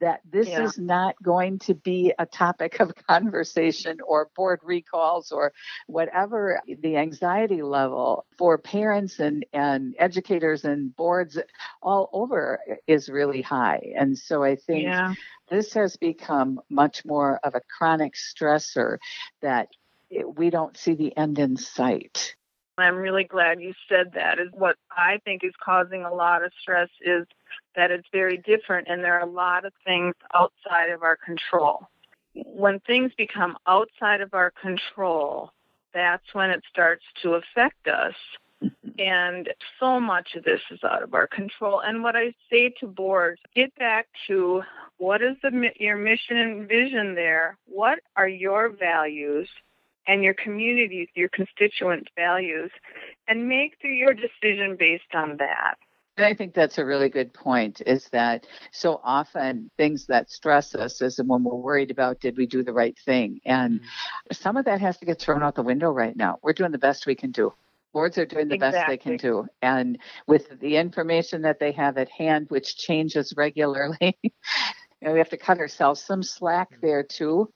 that 0.00 0.20
this 0.30 0.48
yeah. 0.48 0.62
is 0.62 0.78
not 0.78 1.14
going 1.22 1.58
to 1.60 1.74
be 1.74 2.12
a 2.18 2.26
topic 2.26 2.80
of 2.80 2.92
conversation 3.08 3.98
or 4.06 4.30
board 4.36 4.60
recalls 4.62 5.32
or 5.32 5.52
whatever 5.86 6.60
the 6.82 6.96
anxiety 6.96 7.62
level 7.62 8.26
for 8.36 8.58
parents 8.58 9.18
and, 9.18 9.44
and 9.52 9.94
educators 9.98 10.64
and 10.64 10.94
boards 10.96 11.38
all 11.82 12.08
over 12.12 12.60
is 12.86 13.08
really 13.08 13.42
high. 13.42 13.92
And 13.96 14.16
so 14.16 14.42
I 14.42 14.56
think 14.56 14.84
yeah. 14.84 15.14
this 15.50 15.72
has 15.74 15.96
become 15.96 16.60
much 16.68 17.04
more 17.04 17.40
of 17.42 17.54
a 17.54 17.60
chronic 17.78 18.14
stressor 18.14 18.98
that 19.42 19.68
we 20.36 20.50
don't 20.50 20.76
see 20.76 20.94
the 20.94 21.16
end 21.16 21.38
in 21.38 21.56
sight. 21.56 22.34
I'm 22.78 22.96
really 22.96 23.24
glad 23.24 23.60
you 23.60 23.74
said 23.88 24.12
that. 24.14 24.38
Is 24.38 24.48
what 24.52 24.76
I 24.90 25.18
think 25.24 25.44
is 25.44 25.52
causing 25.62 26.04
a 26.04 26.12
lot 26.12 26.44
of 26.44 26.52
stress 26.60 26.88
is 27.00 27.26
that 27.76 27.90
it's 27.90 28.08
very 28.12 28.38
different 28.38 28.88
and 28.88 29.02
there 29.02 29.14
are 29.14 29.28
a 29.28 29.30
lot 29.30 29.64
of 29.64 29.72
things 29.84 30.14
outside 30.34 30.90
of 30.90 31.02
our 31.02 31.16
control. 31.16 31.88
When 32.34 32.80
things 32.80 33.12
become 33.16 33.56
outside 33.66 34.20
of 34.20 34.34
our 34.34 34.52
control, 34.60 35.52
that's 35.92 36.24
when 36.32 36.50
it 36.50 36.62
starts 36.70 37.04
to 37.22 37.34
affect 37.34 37.88
us. 37.88 38.14
And 38.98 39.48
so 39.78 39.98
much 39.98 40.34
of 40.36 40.44
this 40.44 40.60
is 40.70 40.80
out 40.84 41.02
of 41.02 41.14
our 41.14 41.26
control. 41.26 41.80
And 41.80 42.02
what 42.02 42.14
I 42.14 42.34
say 42.50 42.72
to 42.80 42.86
boards, 42.86 43.40
get 43.54 43.74
back 43.76 44.06
to 44.26 44.62
what 44.98 45.22
is 45.22 45.36
the 45.42 45.70
your 45.76 45.96
mission 45.96 46.36
and 46.36 46.68
vision 46.68 47.14
there? 47.14 47.56
What 47.66 48.00
are 48.16 48.28
your 48.28 48.68
values? 48.68 49.48
and 50.06 50.24
your 50.24 50.34
communities, 50.34 51.08
your 51.14 51.28
constituents' 51.28 52.10
values, 52.16 52.70
and 53.28 53.48
make 53.48 53.76
your 53.82 54.12
decision 54.12 54.76
based 54.76 55.14
on 55.14 55.36
that. 55.36 55.76
I 56.18 56.34
think 56.34 56.54
that's 56.54 56.78
a 56.78 56.84
really 56.84 57.08
good 57.08 57.32
point 57.32 57.80
is 57.86 58.08
that 58.10 58.46
so 58.72 59.00
often 59.02 59.70
things 59.76 60.06
that 60.06 60.30
stress 60.30 60.74
us 60.74 61.00
is 61.00 61.18
when 61.24 61.44
we're 61.44 61.54
worried 61.54 61.90
about 61.90 62.20
did 62.20 62.36
we 62.36 62.46
do 62.46 62.62
the 62.62 62.72
right 62.72 62.98
thing. 63.04 63.40
And 63.46 63.80
mm-hmm. 63.80 64.32
some 64.32 64.56
of 64.56 64.66
that 64.66 64.80
has 64.80 64.98
to 64.98 65.06
get 65.06 65.18
thrown 65.18 65.42
out 65.42 65.54
the 65.54 65.62
window 65.62 65.90
right 65.90 66.16
now. 66.16 66.38
We're 66.42 66.52
doing 66.52 66.72
the 66.72 66.78
best 66.78 67.06
we 67.06 67.14
can 67.14 67.30
do. 67.30 67.54
Boards 67.92 68.18
are 68.18 68.26
doing 68.26 68.48
the 68.48 68.54
exactly. 68.54 68.78
best 68.78 68.88
they 68.88 68.96
can 68.98 69.16
do. 69.16 69.46
And 69.62 69.98
with 70.26 70.60
the 70.60 70.76
information 70.76 71.42
that 71.42 71.58
they 71.58 71.72
have 71.72 71.96
at 71.96 72.08
hand, 72.08 72.46
which 72.50 72.76
changes 72.76 73.34
regularly, 73.36 74.18
you 74.22 74.30
know, 75.02 75.12
we 75.12 75.18
have 75.18 75.30
to 75.30 75.36
cut 75.36 75.58
ourselves 75.58 76.00
some 76.02 76.22
slack 76.22 76.70
mm-hmm. 76.70 76.86
there 76.86 77.02
too 77.02 77.52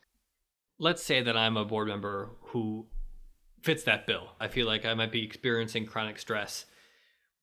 let's 0.79 1.03
say 1.03 1.23
that 1.23 1.37
I'm 1.37 1.57
a 1.57 1.65
board 1.65 1.89
member 1.89 2.31
who 2.49 2.87
fits 3.63 3.85
that 3.85 4.07
bill. 4.07 4.31
I 4.41 4.49
feel 4.49 4.67
like 4.67 4.85
I 4.85 4.95
might 4.95 5.13
be 5.13 5.25
experiencing 5.25 5.87
chronic 5.87 6.19
stress. 6.19 6.67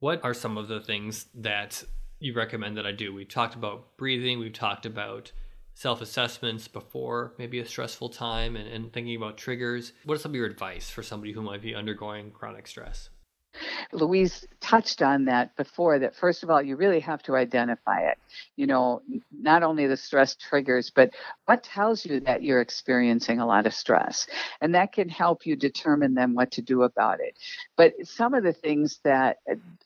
What 0.02 0.24
are 0.24 0.34
some 0.34 0.58
of 0.58 0.68
the 0.68 0.82
things 0.82 1.28
that 1.36 1.84
you 2.20 2.34
recommend 2.34 2.76
that 2.78 2.88
I 2.88 2.92
do? 2.92 3.14
We've 3.14 3.30
talked 3.30 3.54
about 3.54 3.98
breathing, 3.98 4.40
we've 4.40 4.52
talked 4.52 4.88
about 4.88 5.32
self 5.76 6.02
assessments 6.02 6.68
before 6.68 7.36
maybe 7.38 7.60
a 7.60 7.68
stressful 7.68 8.10
time 8.10 8.56
and, 8.56 8.68
and 8.68 8.92
thinking 8.92 9.16
about 9.16 9.38
triggers. 9.38 9.94
What 10.06 10.16
is 10.16 10.24
some 10.24 10.32
of 10.32 10.36
your 10.36 10.48
advice 10.48 10.90
for 10.90 11.04
somebody 11.04 11.34
who 11.34 11.44
might 11.44 11.62
be 11.62 11.76
undergoing 11.76 12.32
chronic 12.32 12.66
stress? 12.66 13.12
Louise 13.92 14.46
touched 14.60 15.02
on 15.02 15.26
that 15.26 15.56
before 15.56 16.00
that 16.00 16.16
first 16.16 16.44
of 16.44 16.50
all 16.50 16.62
you 16.62 16.76
really 16.76 17.00
have 17.00 17.22
to 17.24 17.36
identify 17.36 18.02
it. 18.02 18.18
You 18.56 18.68
know 18.68 19.02
not 19.32 19.64
only 19.64 19.88
the 19.88 19.98
stress 19.98 20.36
triggers 20.36 20.90
but 20.90 21.12
what 21.46 21.64
tells 21.64 22.06
you 22.06 22.20
that 22.22 22.44
you're 22.44 22.62
experiencing 22.62 23.40
a 23.40 23.46
lot 23.46 23.66
of 23.66 23.74
stress? 23.74 24.28
And 24.62 24.76
that 24.76 24.94
can 24.94 25.10
help 25.10 25.46
you 25.46 25.56
determine 25.56 26.14
then 26.14 26.34
what 26.34 26.52
to 26.52 26.62
do 26.62 26.84
about 26.84 27.20
it. 27.20 27.38
But 27.76 27.94
some 28.04 28.34
of 28.34 28.44
the 28.44 28.54
things 28.54 29.00
that 29.04 29.38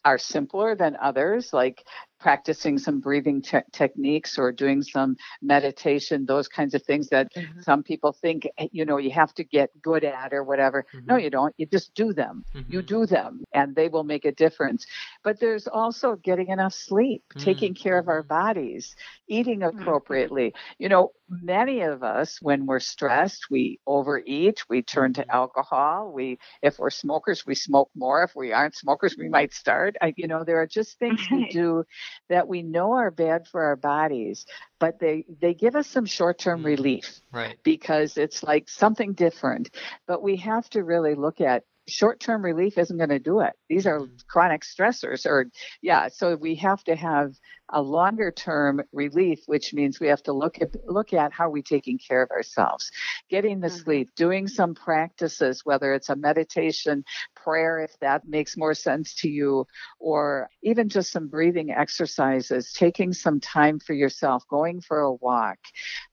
are 0.04 0.18
simpler 0.18 0.76
than 0.76 0.98
others 1.02 1.54
like 1.54 1.84
practicing 2.20 2.78
some 2.78 3.00
breathing 3.00 3.42
te- 3.42 3.60
techniques 3.72 4.38
or 4.38 4.52
doing 4.52 4.82
some 4.82 5.16
meditation, 5.42 6.26
those 6.26 6.48
kinds 6.48 6.74
of 6.74 6.82
things 6.84 7.10
that 7.10 7.34
mm-hmm. 7.34 7.62
some 7.62 7.84
people 7.84 8.12
think, 8.12 8.48
eh, 8.58 8.68
you 8.72 8.86
know, 8.86 8.98
you 8.98 9.12
have 9.12 9.34
to 9.34 9.44
get 9.44 9.70
good 9.82 10.04
at 10.04 10.34
or 10.34 10.44
whatever. 10.44 10.86
Mm-hmm. 10.94 11.06
No, 11.06 11.16
you 11.18 11.30
don't. 11.30 11.54
You 11.58 11.66
just 11.66 11.94
do 11.94 12.14
them. 12.14 12.44
Mm-hmm. 12.54 12.74
You 12.74 12.82
do 12.82 13.06
them 13.06 13.44
and 13.54 13.76
they 13.76 13.90
will 13.90 14.04
make 14.04 14.26
a 14.26 14.32
difference. 14.32 14.86
But 15.24 15.40
there's 15.40 15.68
also 15.68 16.16
getting 16.16 16.50
enough 16.50 16.74
sleep, 16.74 17.24
taking 17.38 17.74
care 17.74 17.98
of 17.98 18.08
our 18.08 18.22
mm-hmm. 18.22 18.28
bodies, 18.28 18.96
eating 19.28 19.60
mm-hmm. 19.60 19.80
appropriately. 19.80 20.54
You 20.80 20.90
know, 20.90 21.12
many 21.29 21.82
of 21.82 22.03
us 22.03 22.39
when 22.41 22.65
we're 22.65 22.79
stressed 22.79 23.48
we 23.50 23.79
overeat 23.88 24.63
we 24.70 24.82
turn 24.82 25.13
to 25.13 25.22
mm-hmm. 25.22 25.32
alcohol 25.32 26.12
we 26.13 26.38
if 26.62 26.77
we're 26.77 26.89
smokers 26.89 27.46
we 27.46 27.55
smoke 27.55 27.89
more 27.96 28.24
if 28.24 28.36
we 28.36 28.53
aren't 28.53 28.75
smokers 28.75 29.15
we 29.17 29.27
might 29.27 29.53
start 29.53 29.96
I, 30.01 30.13
you 30.17 30.27
know 30.27 30.44
there 30.44 30.62
are 30.62 30.67
just 30.67 31.00
things 31.00 31.22
we 31.32 31.50
do 31.50 31.84
that 32.29 32.48
we 32.48 32.62
know 32.62 32.94
are 32.94 33.12
bad 33.12 33.48
for 33.48 33.63
our 33.63 33.75
bodies 33.75 34.46
but 34.79 35.00
they 35.00 35.25
they 35.41 35.53
give 35.53 35.75
us 35.75 35.88
some 35.88 36.05
short-term 36.05 36.60
mm-hmm. 36.60 36.67
relief 36.67 37.20
right 37.32 37.58
because 37.63 38.17
it's 38.17 38.44
like 38.44 38.70
something 38.70 39.13
different 39.13 39.70
but 40.08 40.22
we 40.22 40.38
have 40.38 40.70
to 40.70 40.84
really 40.84 41.15
look 41.15 41.41
at 41.41 41.63
short-term 41.88 42.44
relief 42.44 42.77
isn't 42.77 42.98
going 42.98 43.10
to 43.10 43.20
do 43.20 43.39
it 43.41 43.53
these 43.70 43.86
are 43.88 44.00
mm-hmm. 44.00 44.15
chronic 44.27 44.62
stressors 44.62 45.25
or 45.25 45.50
yeah 45.82 46.08
so 46.08 46.36
we 46.36 46.55
have 46.55 46.84
to 46.84 46.96
have 46.96 47.34
a 47.70 47.82
longer 47.82 48.32
term 48.32 48.82
relief, 48.92 49.40
which 49.48 49.74
means 49.74 50.00
we 50.00 50.08
have 50.08 50.24
to 50.24 50.34
look 50.34 50.62
at 50.62 50.76
look 50.86 51.14
at 51.14 51.34
how 51.34 51.50
we 51.50 51.62
taking 51.62 51.98
care 51.98 52.22
of 52.22 52.32
ourselves, 52.32 52.92
getting 53.30 53.60
the 53.60 53.68
mm-hmm. 53.68 53.78
sleep, 53.78 54.16
doing 54.16 54.48
some 54.48 54.76
practices, 54.76 55.62
whether 55.64 55.94
it's 55.94 56.10
a 56.10 56.16
meditation, 56.16 57.04
prayer, 57.36 57.80
if 57.80 57.98
that 58.00 58.28
makes 58.28 58.58
more 58.58 58.74
sense 58.74 59.16
to 59.16 59.30
you, 59.30 59.66
or 60.00 60.50
even 60.64 60.90
just 60.90 61.12
some 61.12 61.28
breathing 61.28 61.72
exercises, 61.72 62.74
taking 62.74 63.14
some 63.14 63.40
time 63.40 63.80
for 63.80 63.94
yourself, 63.94 64.44
going 64.50 64.82
for 64.82 65.00
a 65.00 65.14
walk, 65.14 65.58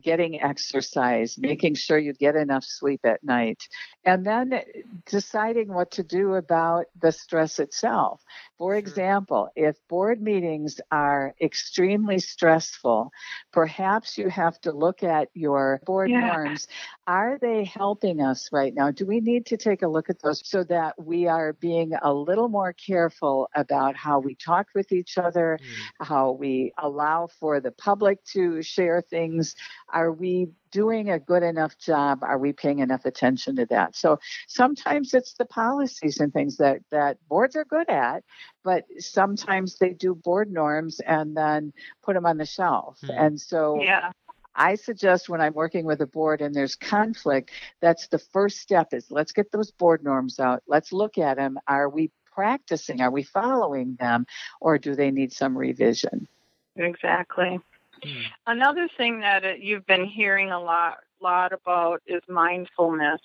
getting 0.03 0.41
exercise, 0.41 1.37
making 1.39 1.75
sure 1.75 1.99
you 1.99 2.13
get 2.13 2.37
enough 2.37 2.65
sleep 2.65 3.01
at 3.05 3.23
night, 3.23 3.63
and 4.05 4.25
then 4.27 4.61
deciding 5.07 5.73
what 5.73 5.91
to 5.91 6.03
do 6.03 6.35
about 6.35 6.87
the 7.01 7.13
stress 7.13 7.59
itself. 7.59 8.23
For 8.59 8.75
example, 8.75 9.49
if 9.57 9.77
board 9.89 10.21
meetings 10.21 10.81
are 10.91 11.35
extremely 11.43 12.19
stressful, 12.19 13.11
perhaps 13.53 14.17
you 14.17 14.29
have 14.29 14.61
to 14.63 14.73
look 14.73 15.03
at 15.03 15.29
your 15.35 15.81
board 15.85 16.13
Yeah. 16.13 16.21
norms. 16.21 16.69
Are 17.07 17.39
they 17.41 17.65
helping 17.65 18.21
us 18.21 18.51
right 18.53 18.73
now? 18.75 18.91
Do 18.91 19.07
we 19.07 19.21
need 19.21 19.47
to 19.47 19.57
take 19.57 19.83
a 19.83 19.89
look 19.89 20.09
at 20.09 20.21
those 20.23 20.41
so 20.49 20.65
that 20.65 20.95
we 21.03 21.27
are 21.27 21.53
being 21.55 21.93
a 22.03 22.13
little 22.13 22.49
more 22.49 22.73
careful 22.73 23.49
about 23.55 23.97
how 23.97 24.21
we 24.21 24.35
talk 24.37 24.69
with 24.75 24.93
each 24.93 25.19
other, 25.19 25.59
Mm. 25.61 26.07
how 26.07 26.33
we 26.33 26.73
allow 26.79 27.27
for 27.27 27.61
the 27.61 27.73
public 27.73 28.23
to 28.33 28.63
share 28.63 29.03
things? 29.03 29.55
Are 29.89 30.13
we 30.13 30.49
doing 30.73 31.11
a 31.11 31.21
good 31.21 31.43
enough 31.45 31.79
job? 31.79 32.23
Are 32.23 32.39
we 32.39 32.53
paying 32.53 32.81
enough 32.81 33.05
attention 33.05 33.57
to 33.57 33.67
that? 33.67 33.95
So 33.95 34.19
sometimes 34.49 35.15
it's 35.15 35.35
the 35.35 35.45
policies 35.45 36.19
and 36.19 36.33
things 36.33 36.57
that, 36.57 36.81
that 36.91 37.19
boards 37.29 37.55
are 37.55 37.65
good 37.65 37.89
at, 37.89 38.25
but 38.65 38.85
sometimes 38.99 39.79
they 39.79 39.91
do 39.91 40.15
board 40.15 40.51
norms 40.51 40.99
and 41.01 41.37
then 41.37 41.73
put 42.03 42.15
them 42.15 42.27
on 42.27 42.39
the 42.39 42.47
shelf. 42.47 42.99
Hmm. 43.03 43.11
And 43.11 43.41
so 43.41 43.81
Yeah. 43.81 44.11
I 44.55 44.75
suggest 44.75 45.29
when 45.29 45.41
I'm 45.41 45.55
working 45.55 45.87
with 45.87 46.03
a 46.03 46.07
board 46.07 46.43
and 46.43 46.55
there's 46.55 46.77
conflict, 46.77 47.51
that's 47.81 48.09
the 48.09 48.19
first 48.19 48.59
step 48.59 48.93
is 48.93 49.11
let's 49.11 49.33
get 49.33 49.51
those 49.51 49.71
board 49.71 50.05
norms 50.05 50.39
out. 50.39 50.63
Let's 50.67 50.93
look 50.93 51.17
at 51.17 51.37
them. 51.37 51.59
Are 51.67 51.89
we 51.89 52.11
practicing? 52.35 53.01
Are 53.01 53.11
we 53.11 53.23
following 53.23 53.97
them? 53.99 54.27
Or 54.61 54.79
do 54.79 54.95
they 54.95 55.11
need 55.11 55.33
some 55.33 55.57
revision? 55.57 56.29
Exactly. 56.77 57.61
Mm. 58.05 58.25
Another 58.47 58.89
thing 58.97 59.21
that 59.21 59.45
uh, 59.45 59.53
you've 59.59 59.87
been 59.87 60.05
hearing 60.07 60.51
a 60.51 60.61
lot 60.61 60.99
lot 61.21 61.53
about 61.53 62.03
is 62.07 62.23
mindfulness. 62.29 63.21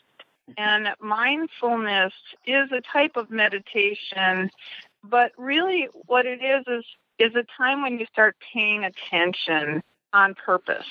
And 0.57 0.89
mindfulness 1.01 2.13
is 2.45 2.71
a 2.71 2.81
type 2.81 3.17
of 3.17 3.29
meditation, 3.29 4.49
but 5.03 5.31
really 5.37 5.87
what 6.05 6.25
it 6.25 6.41
is 6.41 6.63
is 6.67 6.85
is 7.19 7.35
a 7.35 7.43
time 7.57 7.81
when 7.81 7.99
you 7.99 8.05
start 8.05 8.35
paying 8.53 8.83
attention 8.83 9.81
on 10.13 10.35
purpose. 10.35 10.85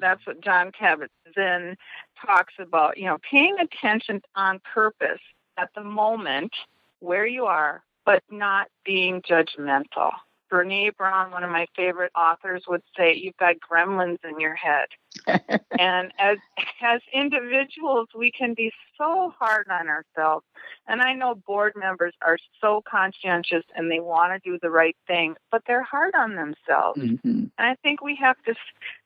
That's 0.00 0.24
what 0.26 0.40
John 0.40 0.72
Kabat-Zinn 0.72 1.76
talks 2.24 2.54
about, 2.58 2.98
you 2.98 3.06
know, 3.06 3.18
paying 3.30 3.56
attention 3.60 4.22
on 4.34 4.60
purpose 4.74 5.20
at 5.56 5.70
the 5.74 5.84
moment 5.84 6.52
where 7.00 7.26
you 7.26 7.46
are, 7.46 7.82
but 8.04 8.22
not 8.30 8.68
being 8.84 9.22
judgmental. 9.22 10.12
Brene 10.50 10.96
Brown, 10.96 11.30
one 11.30 11.44
of 11.44 11.50
my 11.50 11.66
favorite 11.76 12.12
authors, 12.16 12.64
would 12.68 12.82
say, 12.96 13.14
You've 13.14 13.36
got 13.36 13.56
gremlins 13.60 14.18
in 14.24 14.40
your 14.40 14.54
head. 14.54 14.88
and 15.78 16.12
as 16.18 16.38
as 16.80 17.00
individuals, 17.12 18.08
we 18.16 18.30
can 18.30 18.54
be 18.54 18.72
so 18.96 19.32
hard 19.38 19.66
on 19.68 19.88
ourselves. 19.88 20.44
And 20.86 21.02
I 21.02 21.12
know 21.14 21.34
board 21.34 21.72
members 21.76 22.14
are 22.22 22.38
so 22.60 22.82
conscientious 22.88 23.64
and 23.74 23.90
they 23.90 24.00
want 24.00 24.32
to 24.32 24.50
do 24.50 24.58
the 24.60 24.70
right 24.70 24.96
thing, 25.06 25.36
but 25.50 25.62
they're 25.66 25.82
hard 25.82 26.14
on 26.14 26.34
themselves. 26.34 27.00
Mhm. 27.00 27.50
And 27.58 27.66
I 27.66 27.74
think 27.82 28.02
we 28.02 28.14
have 28.16 28.36
to 28.44 28.54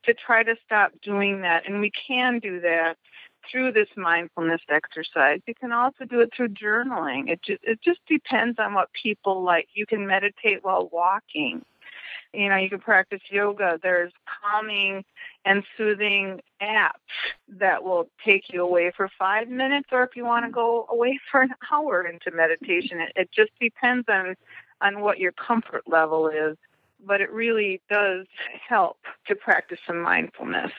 to 0.04 0.14
try 0.14 0.42
to 0.42 0.56
stop 0.64 0.92
doing 1.02 1.42
that, 1.42 1.66
and 1.66 1.80
we 1.80 1.90
can 1.90 2.38
do 2.38 2.60
that 2.60 2.96
through 3.50 3.72
this 3.72 3.88
mindfulness 3.96 4.60
exercise. 4.68 5.40
You 5.46 5.54
can 5.54 5.72
also 5.72 6.04
do 6.04 6.20
it 6.20 6.30
through 6.34 6.48
journaling. 6.48 7.28
It 7.28 7.42
just 7.42 7.62
it 7.62 7.80
just 7.82 8.00
depends 8.06 8.58
on 8.58 8.74
what 8.74 8.92
people 8.92 9.42
like. 9.42 9.68
You 9.74 9.86
can 9.86 10.06
meditate 10.06 10.64
while 10.64 10.88
walking. 10.92 11.64
You 12.32 12.48
know, 12.48 12.56
you 12.56 12.70
can 12.70 12.80
practice 12.80 13.20
yoga. 13.30 13.78
There's 13.82 14.12
calming 14.42 15.04
and 15.44 15.64
soothing 15.76 16.40
apps 16.62 16.92
that 17.48 17.84
will 17.84 18.08
take 18.24 18.52
you 18.52 18.62
away 18.62 18.90
for 18.96 19.10
five 19.18 19.48
minutes, 19.48 19.88
or 19.92 20.02
if 20.02 20.16
you 20.16 20.24
want 20.24 20.46
to 20.46 20.50
go 20.50 20.86
away 20.90 21.18
for 21.30 21.42
an 21.42 21.54
hour 21.72 22.06
into 22.06 22.30
meditation. 22.30 23.00
It, 23.00 23.12
it 23.16 23.32
just 23.32 23.52
depends 23.60 24.08
on 24.08 24.36
on 24.80 25.00
what 25.00 25.18
your 25.18 25.32
comfort 25.32 25.82
level 25.86 26.28
is 26.28 26.56
but 27.04 27.20
it 27.20 27.32
really 27.32 27.80
does 27.90 28.26
help 28.68 28.98
to 29.26 29.34
practice 29.34 29.78
some 29.86 30.00
mindfulness. 30.00 30.70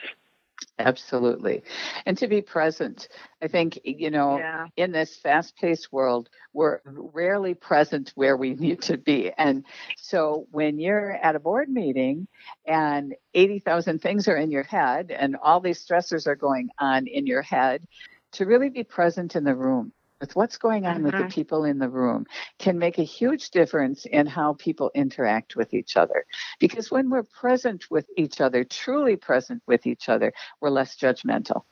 Absolutely. 0.78 1.62
And 2.04 2.18
to 2.18 2.26
be 2.26 2.42
present. 2.42 3.08
I 3.40 3.48
think, 3.48 3.78
you 3.84 4.10
know, 4.10 4.38
Yeah. 4.38 4.66
in 4.76 4.92
this 4.92 5.16
fast 5.16 5.56
paced 5.56 5.92
world, 5.92 6.28
we're 6.52 6.80
rarely 6.84 7.54
present 7.54 8.12
where 8.16 8.36
we 8.36 8.54
need 8.54 8.82
to 8.82 8.96
be. 8.98 9.30
And 9.36 9.64
so 9.96 10.46
when 10.50 10.78
you're 10.78 11.12
at 11.12 11.36
a 11.36 11.40
board 11.40 11.68
meeting 11.68 12.26
and 12.66 13.14
80,000 13.34 14.00
things 14.00 14.26
are 14.26 14.36
in 14.36 14.50
your 14.50 14.64
head 14.64 15.10
and 15.12 15.36
all 15.36 15.60
these 15.60 15.84
stressors 15.84 16.26
are 16.26 16.36
going 16.36 16.70
on 16.78 17.06
in 17.06 17.26
your 17.26 17.42
head, 17.42 17.86
to 18.32 18.46
really 18.46 18.70
be 18.70 18.82
present 18.82 19.36
in 19.36 19.44
the 19.44 19.54
room 19.54 19.92
with 20.24 20.36
what's 20.36 20.56
going 20.56 20.86
on 20.86 21.02
with 21.02 21.12
the 21.12 21.24
Mhm. 21.24 21.30
people 21.30 21.64
in 21.64 21.78
the 21.78 21.88
room 21.90 22.26
can 22.58 22.78
make 22.78 22.96
a 22.98 23.02
huge 23.02 23.50
difference 23.50 24.06
in 24.06 24.26
how 24.26 24.54
people 24.54 24.90
interact 24.94 25.54
with 25.54 25.74
each 25.74 25.98
other. 25.98 26.24
Because 26.58 26.90
when 26.90 27.10
we're 27.10 27.24
present 27.24 27.90
with 27.90 28.08
each 28.16 28.40
other, 28.40 28.64
truly 28.64 29.16
present 29.16 29.62
with 29.66 29.86
each 29.86 30.08
other, 30.08 30.32
we're 30.62 30.70
less 30.70 30.96
judgmental. 30.96 31.64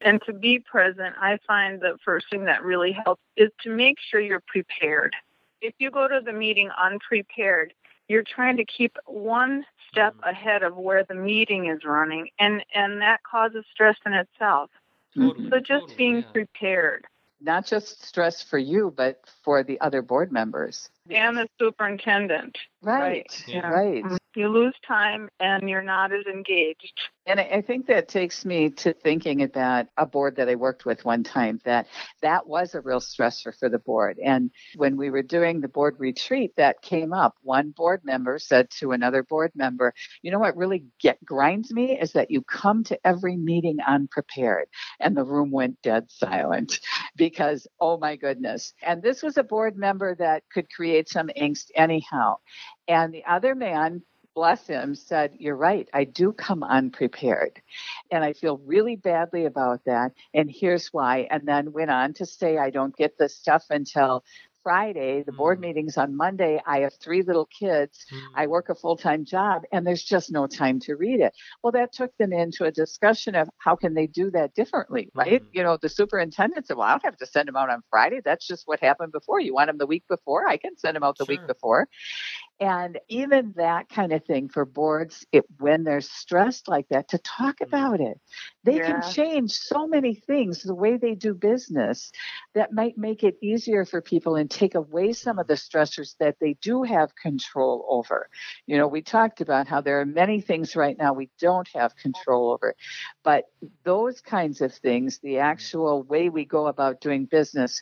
And 0.00 0.22
to 0.26 0.32
be 0.32 0.60
present, 0.60 1.16
I 1.20 1.38
find 1.44 1.80
the 1.80 1.98
first 2.04 2.30
thing 2.30 2.44
that 2.44 2.62
really 2.62 2.92
helps 2.92 3.22
is 3.36 3.50
to 3.62 3.70
make 3.70 3.98
sure 3.98 4.20
you're 4.20 4.44
prepared. 4.46 5.16
If 5.60 5.74
you 5.80 5.90
go 5.90 6.06
to 6.06 6.20
the 6.20 6.32
meeting 6.32 6.70
unprepared, 6.70 7.74
you're 8.06 8.22
trying 8.22 8.56
to 8.58 8.64
keep 8.64 8.96
one 9.06 9.66
step 9.90 10.14
Mhm. 10.14 10.30
ahead 10.30 10.62
of 10.62 10.76
where 10.76 11.02
the 11.02 11.14
meeting 11.16 11.66
is 11.66 11.84
running, 11.84 12.30
and, 12.38 12.64
and 12.74 13.00
that 13.02 13.24
causes 13.24 13.64
stress 13.72 13.96
in 14.06 14.12
itself. 14.12 14.70
Totally, 15.16 15.50
So 15.50 15.58
just 15.58 15.88
totally, 15.88 15.96
being 15.96 16.16
yeah. 16.18 16.32
prepared. 16.32 17.04
Not 17.40 17.66
just 17.66 18.04
stress 18.04 18.42
for 18.42 18.58
you, 18.58 18.92
but 18.96 19.20
for 19.44 19.62
the 19.62 19.80
other 19.80 20.02
board 20.02 20.32
members. 20.32 20.90
And 21.08 21.36
the 21.36 21.48
superintendent. 21.58 22.58
Right, 22.82 23.26
Yeah. 23.46 23.68
right. 23.68 24.02
Mm-hmm. 24.04 24.16
You 24.34 24.48
lose 24.48 24.74
time 24.86 25.28
and 25.40 25.68
you're 25.68 25.82
not 25.82 26.12
as 26.12 26.26
engaged. 26.26 27.00
And 27.28 27.38
I, 27.40 27.60
think 27.60 27.86
that 27.88 28.08
takes 28.08 28.46
me 28.46 28.70
to 28.70 28.94
thinking 28.94 29.42
about 29.42 29.86
a 29.98 30.06
board 30.06 30.36
that 30.36 30.48
I 30.48 30.54
worked 30.54 30.86
with 30.86 31.04
one 31.04 31.24
time 31.24 31.60
that 31.66 31.86
that 32.22 32.48
was 32.48 32.74
a 32.74 32.80
real 32.80 33.00
stressor 33.00 33.54
for 33.58 33.68
the 33.68 33.78
board. 33.78 34.18
And 34.24 34.50
when 34.76 34.96
we 34.96 35.10
were 35.10 35.22
doing 35.22 35.60
the 35.60 35.68
board 35.68 35.96
retreat, 35.98 36.54
that 36.56 36.80
came 36.80 37.12
up. 37.12 37.34
One 37.42 37.70
board 37.72 38.00
member 38.02 38.38
said 38.38 38.70
to 38.78 38.92
another 38.92 39.22
board 39.22 39.52
member, 39.54 39.92
"You 40.22 40.30
know 40.30 40.38
what 40.38 40.56
really 40.56 40.86
get 41.00 41.22
grinds 41.22 41.70
me 41.70 42.00
is 42.00 42.12
that 42.14 42.30
you 42.30 42.40
come 42.42 42.82
to 42.84 42.98
every 43.06 43.36
meeting 43.36 43.78
unprepared." 43.86 44.68
And 44.98 45.14
the 45.14 45.24
room 45.24 45.50
went 45.50 45.82
dead 45.82 46.10
silent 46.10 46.80
because 47.16 47.66
oh 47.78 47.98
my 47.98 48.16
goodness. 48.16 48.72
And 48.82 49.02
this 49.02 49.22
was 49.22 49.36
a 49.36 49.44
board 49.44 49.76
member 49.76 50.14
that 50.14 50.44
could 50.50 50.72
create 50.72 51.10
some 51.10 51.28
angst 51.38 51.72
anyhow. 51.74 52.36
And 52.88 53.12
the 53.12 53.26
other 53.26 53.54
man 53.54 54.02
bless 54.38 54.68
him, 54.68 54.94
said, 54.94 55.32
You're 55.40 55.56
right. 55.56 55.88
I 55.92 56.04
do 56.04 56.32
come 56.32 56.62
unprepared. 56.62 57.60
And 58.12 58.22
I 58.22 58.34
feel 58.34 58.58
really 58.58 58.94
badly 58.94 59.46
about 59.46 59.84
that. 59.86 60.12
And 60.32 60.48
here's 60.48 60.86
why. 60.92 61.26
And 61.28 61.42
then 61.44 61.72
went 61.72 61.90
on 61.90 62.14
to 62.14 62.24
say, 62.24 62.56
I 62.56 62.70
don't 62.70 62.96
get 62.96 63.18
this 63.18 63.36
stuff 63.36 63.64
until 63.70 64.22
Friday. 64.62 65.22
The 65.24 65.32
board 65.32 65.58
Mm. 65.58 65.62
meeting's 65.62 65.96
on 65.96 66.16
Monday. 66.16 66.60
I 66.66 66.80
have 66.80 66.92
three 66.94 67.22
little 67.22 67.46
kids. 67.46 68.04
Mm. 68.12 68.20
I 68.36 68.46
work 68.48 68.68
a 68.68 68.74
full 68.74 68.96
time 68.96 69.24
job 69.24 69.62
and 69.72 69.84
there's 69.86 70.02
just 70.04 70.30
no 70.30 70.46
time 70.46 70.78
to 70.80 70.94
read 70.94 71.20
it. 71.20 71.32
Well, 71.62 71.72
that 71.72 71.92
took 71.92 72.14
them 72.18 72.32
into 72.32 72.64
a 72.64 72.70
discussion 72.70 73.34
of 73.34 73.48
how 73.58 73.74
can 73.76 73.94
they 73.94 74.06
do 74.06 74.30
that 74.32 74.54
differently, 74.54 75.10
right? 75.14 75.42
Mhm. 75.42 75.46
You 75.52 75.62
know, 75.64 75.78
the 75.80 75.88
superintendent 75.88 76.66
said, 76.66 76.76
Well, 76.76 76.86
I 76.86 76.90
don't 76.92 77.04
have 77.04 77.16
to 77.16 77.26
send 77.26 77.48
them 77.48 77.56
out 77.56 77.70
on 77.70 77.82
Friday. 77.90 78.20
That's 78.24 78.46
just 78.46 78.68
what 78.68 78.78
happened 78.80 79.12
before. 79.12 79.40
You 79.40 79.54
want 79.54 79.68
them 79.68 79.78
the 79.78 79.86
week 79.86 80.04
before? 80.08 80.46
I 80.46 80.58
can 80.58 80.76
send 80.76 80.94
them 80.96 81.02
out 81.02 81.16
the 81.18 81.24
week 81.24 81.44
before. 81.46 81.88
And 82.60 82.98
even 83.08 83.52
that 83.56 83.88
kind 83.88 84.12
of 84.12 84.24
thing 84.24 84.48
for 84.48 84.64
boards, 84.64 85.24
it, 85.30 85.44
when 85.58 85.84
they're 85.84 86.00
stressed 86.00 86.66
like 86.66 86.88
that, 86.88 87.08
to 87.10 87.18
talk 87.18 87.60
Mhm. 87.60 87.68
about 87.72 88.00
it. 88.00 88.20
They 88.64 88.78
Yeah. 88.78 88.80
can 88.80 89.00
change 89.00 89.52
so 89.52 89.86
many 89.86 90.14
things, 90.14 90.62
the 90.64 90.74
way 90.74 90.96
they 90.96 91.14
do 91.14 91.34
business, 91.34 92.10
that 92.54 92.72
might 92.72 92.98
make 92.98 93.22
it 93.22 93.36
easier 93.40 93.84
for 93.84 94.02
people 94.02 94.34
and 94.34 94.50
take 94.50 94.74
away 94.74 95.12
some 95.12 95.38
of 95.38 95.46
the 95.46 95.54
stressors 95.54 96.16
that 96.18 96.36
they 96.40 96.54
do 96.54 96.82
have 96.82 97.14
control 97.14 97.86
over. 97.88 98.28
You 98.66 98.76
know, 98.76 98.88
we 98.88 99.02
talked 99.02 99.40
about 99.40 99.68
how 99.68 99.80
there 99.80 100.00
are 100.00 100.06
many 100.06 100.40
things 100.40 100.74
right 100.74 100.98
now 100.98 101.12
we 101.12 101.30
don't 101.38 101.68
have 101.74 101.94
control 101.96 102.50
over. 102.50 102.74
But 103.22 103.44
those 103.84 104.20
kinds 104.20 104.60
of 104.60 104.74
things, 104.74 105.20
the 105.20 105.38
actual 105.38 106.02
way 106.02 106.28
we 106.28 106.44
go 106.44 106.66
about 106.66 107.00
doing 107.00 107.26
business, 107.26 107.80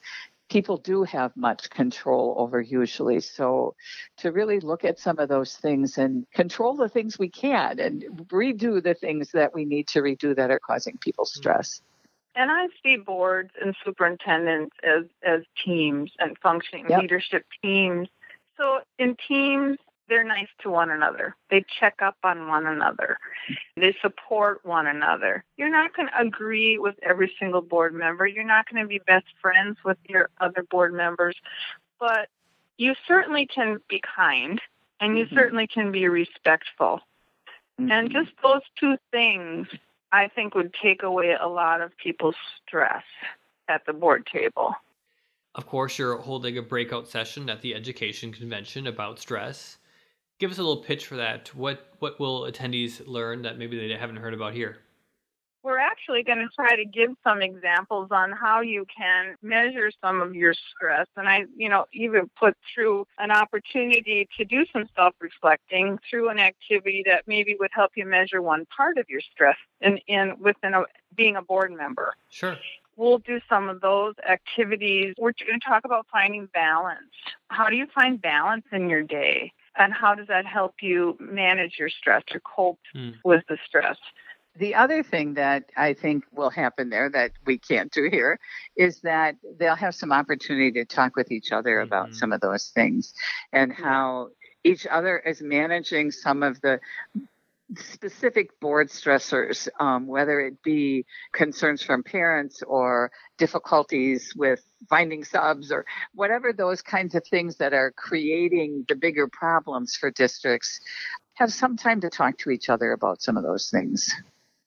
people 0.49 0.77
do 0.77 1.03
have 1.03 1.37
much 1.37 1.71
control 1.71 2.35
over 2.39 2.61
usually. 2.61 3.21
So 3.21 3.75
to 4.19 4.33
really 4.33 4.61
look 4.61 4.85
at 4.85 4.99
some 4.99 5.19
of 5.19 5.29
those 5.29 5.57
things 5.57 5.99
and 5.99 6.27
control 6.33 6.75
the 6.75 6.89
things 6.89 7.19
we 7.19 7.29
can 7.29 7.81
and 7.81 8.05
redo 8.29 8.83
the 8.83 8.95
things 8.95 9.33
that 9.33 9.55
we 9.55 9.65
need 9.65 9.89
to 9.89 10.01
redo 10.01 10.37
that 10.37 10.51
are 10.51 10.61
causing 10.61 10.99
people 10.99 11.25
mm-hmm. 11.25 11.39
stress. 11.39 11.83
And 12.35 12.51
I 12.51 12.69
see 12.83 12.97
boards 12.97 13.51
and 13.61 13.75
superintendents 13.85 14.77
as, 14.85 15.05
as 15.27 15.43
teams 15.65 16.13
and 16.19 16.37
functioning 16.39 16.87
Yep. 16.89 17.01
leadership 17.01 17.47
teams. 17.63 18.09
So 18.59 18.81
in 18.99 19.17
teams, 19.27 19.79
they're 20.09 20.25
nice 20.25 20.49
to 20.63 20.71
one 20.71 20.91
another. 20.91 21.35
They 21.51 21.65
check 21.81 21.97
up 22.01 22.17
on 22.23 22.49
one 22.49 22.67
another. 22.67 23.19
They 23.77 23.95
support 24.01 24.65
one 24.65 24.87
another. 24.87 25.45
You're 25.57 25.71
not 25.71 25.95
going 25.95 26.09
to 26.09 26.21
agree 26.21 26.79
with 26.79 26.97
every 27.03 27.33
single 27.39 27.63
board 27.63 27.95
member. 27.95 28.27
You're 28.27 28.45
not 28.45 28.69
going 28.71 28.83
to 28.83 28.89
be 28.89 29.01
best 29.07 29.27
friends 29.41 29.79
with 29.85 29.99
your 30.09 30.31
other 30.41 30.63
board 30.63 30.95
members, 30.95 31.37
but 31.99 32.29
you 32.79 32.95
certainly 33.07 33.47
can 33.47 33.81
be 33.89 34.01
kind 34.01 34.61
and 35.01 35.19
you 35.19 35.27
Mhm. 35.27 35.35
certainly 35.35 35.67
can 35.67 35.93
be 35.93 36.09
respectful. 36.09 37.03
And 37.79 37.91
Mhm. 37.91 38.13
just 38.13 38.31
those 38.43 38.63
two 38.77 38.97
things, 39.11 39.69
I 40.13 40.29
think, 40.29 40.55
would 40.55 40.73
take 40.75 41.03
away 41.03 41.33
a 41.33 41.47
lot 41.47 41.81
of 41.81 41.97
people's 41.97 42.37
stress 42.67 43.05
at 43.69 43.85
the 43.85 43.93
board 43.93 44.27
table. 44.27 44.75
Of 45.55 45.67
course, 45.67 45.99
you're 45.99 46.19
holding 46.19 46.59
a 46.59 46.63
breakout 46.63 47.09
session 47.09 47.49
at 47.51 47.63
the 47.63 47.75
education 47.75 48.33
convention 48.33 48.87
about 48.87 49.19
stress. 49.19 49.79
Give 50.39 50.51
us 50.51 50.59
a 50.59 50.63
little 50.63 50.83
pitch 50.83 51.07
for 51.07 51.17
that. 51.17 51.55
What 51.55 51.89
what 51.99 52.21
will 52.21 52.43
attendees 52.43 53.07
learn 53.07 53.43
that 53.43 53.57
maybe 53.59 53.79
they 53.79 53.95
haven't 53.95 54.17
heard 54.17 54.35
about 54.35 54.53
here? 54.53 54.79
We're 55.63 55.79
actually 55.79 56.23
going 56.23 56.39
to 56.39 56.49
try 56.55 56.77
to 56.77 56.85
give 56.85 57.11
some 57.25 57.43
examples 57.43 58.09
on 58.13 58.31
how 58.31 58.61
you 58.61 58.87
can 58.97 59.35
measure 59.43 59.91
some 60.01 60.21
of 60.21 60.33
your 60.33 60.55
stress. 60.55 61.09
And 61.17 61.29
I, 61.29 61.47
you 61.57 61.69
know, 61.69 61.87
even 61.93 62.31
put 62.39 62.55
through 62.73 63.05
an 63.19 63.33
opportunity 63.33 64.29
to 64.37 64.45
do 64.45 64.65
some 64.73 64.85
self 64.95 65.15
reflecting 65.21 65.99
through 66.09 66.29
an 66.29 66.39
activity 66.39 67.03
that 67.07 67.25
maybe 67.27 67.57
would 67.59 67.73
help 67.73 67.93
you 67.97 68.07
measure 68.07 68.41
one 68.41 68.65
part 68.77 68.97
of 68.97 69.07
your 69.09 69.23
stress 69.33 69.57
in, 69.81 69.99
in 70.07 70.35
within 70.39 70.75
a, 70.75 70.85
being 71.17 71.35
a 71.35 71.43
board 71.43 71.73
member. 71.73 72.15
Sure. 72.29 72.57
We'll 72.95 73.19
do 73.19 73.41
some 73.49 73.69
of 73.69 73.81
those 73.81 74.15
activities. 74.29 75.15
We're 75.19 75.33
going 75.47 75.59
to 75.59 75.67
talk 75.67 75.85
about 75.85 76.07
finding 76.13 76.47
balance. 76.55 77.11
How 77.49 77.69
do 77.69 77.77
you 77.77 77.87
find 77.93 78.23
balance 78.23 78.67
in 78.71 78.89
your 78.89 79.03
day? 79.03 79.53
And 79.79 79.93
how 79.93 80.15
does 80.15 80.29
that 80.29 80.47
help 80.47 80.77
you 80.81 81.17
manage 81.21 81.77
your 81.79 81.89
stress 81.89 82.23
or 82.33 82.41
cope 82.41 82.81
Hmm. 82.93 83.11
with 83.25 83.45
the 83.49 83.59
stress? 83.67 83.99
The 84.59 84.75
other 84.75 85.03
thing 85.03 85.35
that 85.35 85.65
I 85.77 85.93
think 85.93 86.25
will 86.33 86.49
happen 86.49 86.89
there 86.89 87.11
that 87.11 87.33
we 87.45 87.59
can't 87.59 87.93
do 87.93 88.09
here 88.11 88.39
is 88.75 89.01
that 89.03 89.37
they'll 89.59 89.75
have 89.75 89.95
some 89.95 90.13
opportunity 90.13 90.73
to 90.73 90.87
talk 90.87 91.15
with 91.15 91.31
each 91.31 91.53
other 91.53 91.81
about 91.81 92.11
Mhm. 92.11 92.15
some 92.15 92.33
of 92.33 92.41
those 92.41 92.71
things 92.71 93.13
and 93.53 93.71
how 93.73 94.31
each 94.65 94.87
other 94.87 95.19
is 95.19 95.43
managing 95.43 96.11
some 96.11 96.43
of 96.43 96.61
the 96.63 96.81
specific 97.75 98.59
board 98.61 98.89
stressors, 98.89 99.69
um, 99.81 100.07
whether 100.07 100.41
it 100.41 100.63
be 100.63 101.05
concerns 101.33 101.83
from 101.83 102.03
parents 102.03 102.63
or 102.63 103.11
difficulties 103.39 104.33
with 104.37 104.63
finding 104.89 105.25
subs 105.25 105.73
or 105.73 105.85
whatever 106.15 106.53
those 106.53 106.81
kinds 106.81 107.15
of 107.15 107.27
things 107.27 107.57
that 107.57 107.73
are 107.73 107.93
creating 107.93 108.85
the 108.89 108.95
bigger 108.95 109.27
problems 109.27 109.97
for 109.97 110.11
districts. 110.11 110.81
Have 111.35 111.53
some 111.53 111.77
time 111.77 112.01
to 112.01 112.11
talk 112.11 112.39
to 112.39 112.51
each 112.51 112.69
other 112.69 112.93
about 112.93 113.21
some 113.21 113.37
of 113.37 113.43
those 113.43 113.69
things. 113.69 114.15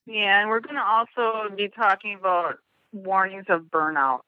Yeah, 0.06 0.42
and 0.42 0.50
we're 0.50 0.60
going 0.60 0.76
to 0.76 0.84
also 0.84 1.56
be 1.56 1.70
talking 1.70 2.16
about 2.20 2.58
warnings 2.92 3.46
of 3.48 3.64
burnout. 3.64 4.20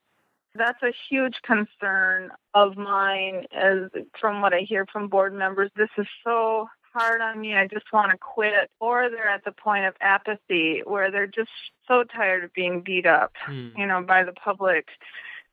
That's 0.54 0.82
a 0.82 0.92
huge 1.10 1.34
concern 1.42 2.30
of 2.54 2.76
mine 2.76 3.46
as 3.52 3.90
from 4.20 4.42
what 4.42 4.52
I 4.52 4.60
hear 4.60 4.86
from 4.92 5.08
board 5.08 5.34
members. 5.34 5.70
This 5.76 5.88
is 5.96 6.06
so 6.24 6.68
hard 6.94 7.20
on 7.20 7.40
me. 7.40 7.54
I 7.56 7.66
just 7.66 7.92
want 7.92 8.10
to 8.12 8.18
quit. 8.18 8.70
Or 8.80 9.08
they're 9.10 9.28
at 9.28 9.44
the 9.44 9.52
point 9.52 9.84
of 9.86 9.94
apathy 10.00 10.82
where 10.84 11.10
they're 11.10 11.26
just 11.26 11.50
so 11.88 12.04
tired 12.04 12.44
of 12.44 12.52
being 12.52 12.80
beat 12.82 13.06
up, 13.06 13.32
Hmm. 13.44 13.70
you 13.76 13.86
know, 13.86 14.02
by 14.02 14.24
the 14.24 14.32
public 14.32 14.88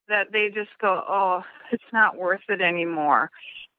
that 0.08 0.32
they 0.32 0.49
just 0.49 0.71
go, 0.80 1.04
"Oh, 1.08 1.43
it's 1.71 1.91
not 1.93 2.15
worth 2.17 2.41
it 2.49 2.62
anymore." 2.62 3.32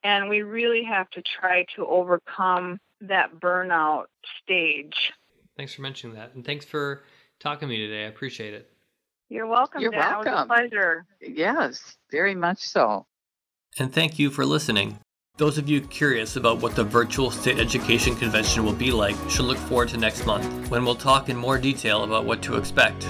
And 0.03 0.29
we 0.29 0.43
really 0.43 0.83
have 0.85 1.11
to 1.11 1.23
try 1.23 1.65
to 1.77 1.87
overcome 1.87 2.81
that 3.03 3.35
burnout 3.35 4.07
stage. 4.43 5.13
Thanks 5.57 5.75
for 5.75 5.83
mentioning 5.83 6.17
that, 6.17 6.35
and 6.35 6.45
thanks 6.45 6.65
for 6.65 7.03
talking 7.39 7.69
to 7.69 7.75
me 7.75 7.79
today. 7.87 8.05
I 8.05 8.09
appreciate 8.09 8.55
it. 8.55 8.71
You're 9.29 9.47
welcome. 9.47 9.81
You're 9.83 9.91
Dan. 9.93 10.01
It 10.15 10.19
was 10.19 10.27
a 10.27 10.31
welcome. 10.31 10.49
pleasure. 10.49 11.05
Yes, 11.21 11.97
very 12.11 12.35
much 12.35 12.59
so. 12.59 13.07
And 13.79 13.93
thank 13.93 14.19
you 14.19 14.31
for 14.31 14.45
listening. 14.45 14.99
Those 15.41 15.57
of 15.57 15.71
you 15.71 15.81
curious 15.81 16.37
about 16.37 16.59
what 16.59 16.77
the 16.77 16.85
virtual 16.85 17.31
state 17.31 17.59
education 17.59 18.15
convention 18.15 18.63
will 18.63 18.75
be 18.75 18.93
like 18.93 19.17
should 19.31 19.47
look 19.47 19.57
forward 19.57 19.89
to 19.89 19.97
next 19.97 20.27
month 20.27 20.69
when 20.69 20.85
we'll 20.85 20.95
talk 20.95 21.31
in 21.31 21.37
more 21.39 21.57
detail 21.57 22.05
about 22.05 22.27
what 22.27 22.43
to 22.43 22.59
expect. 22.59 23.07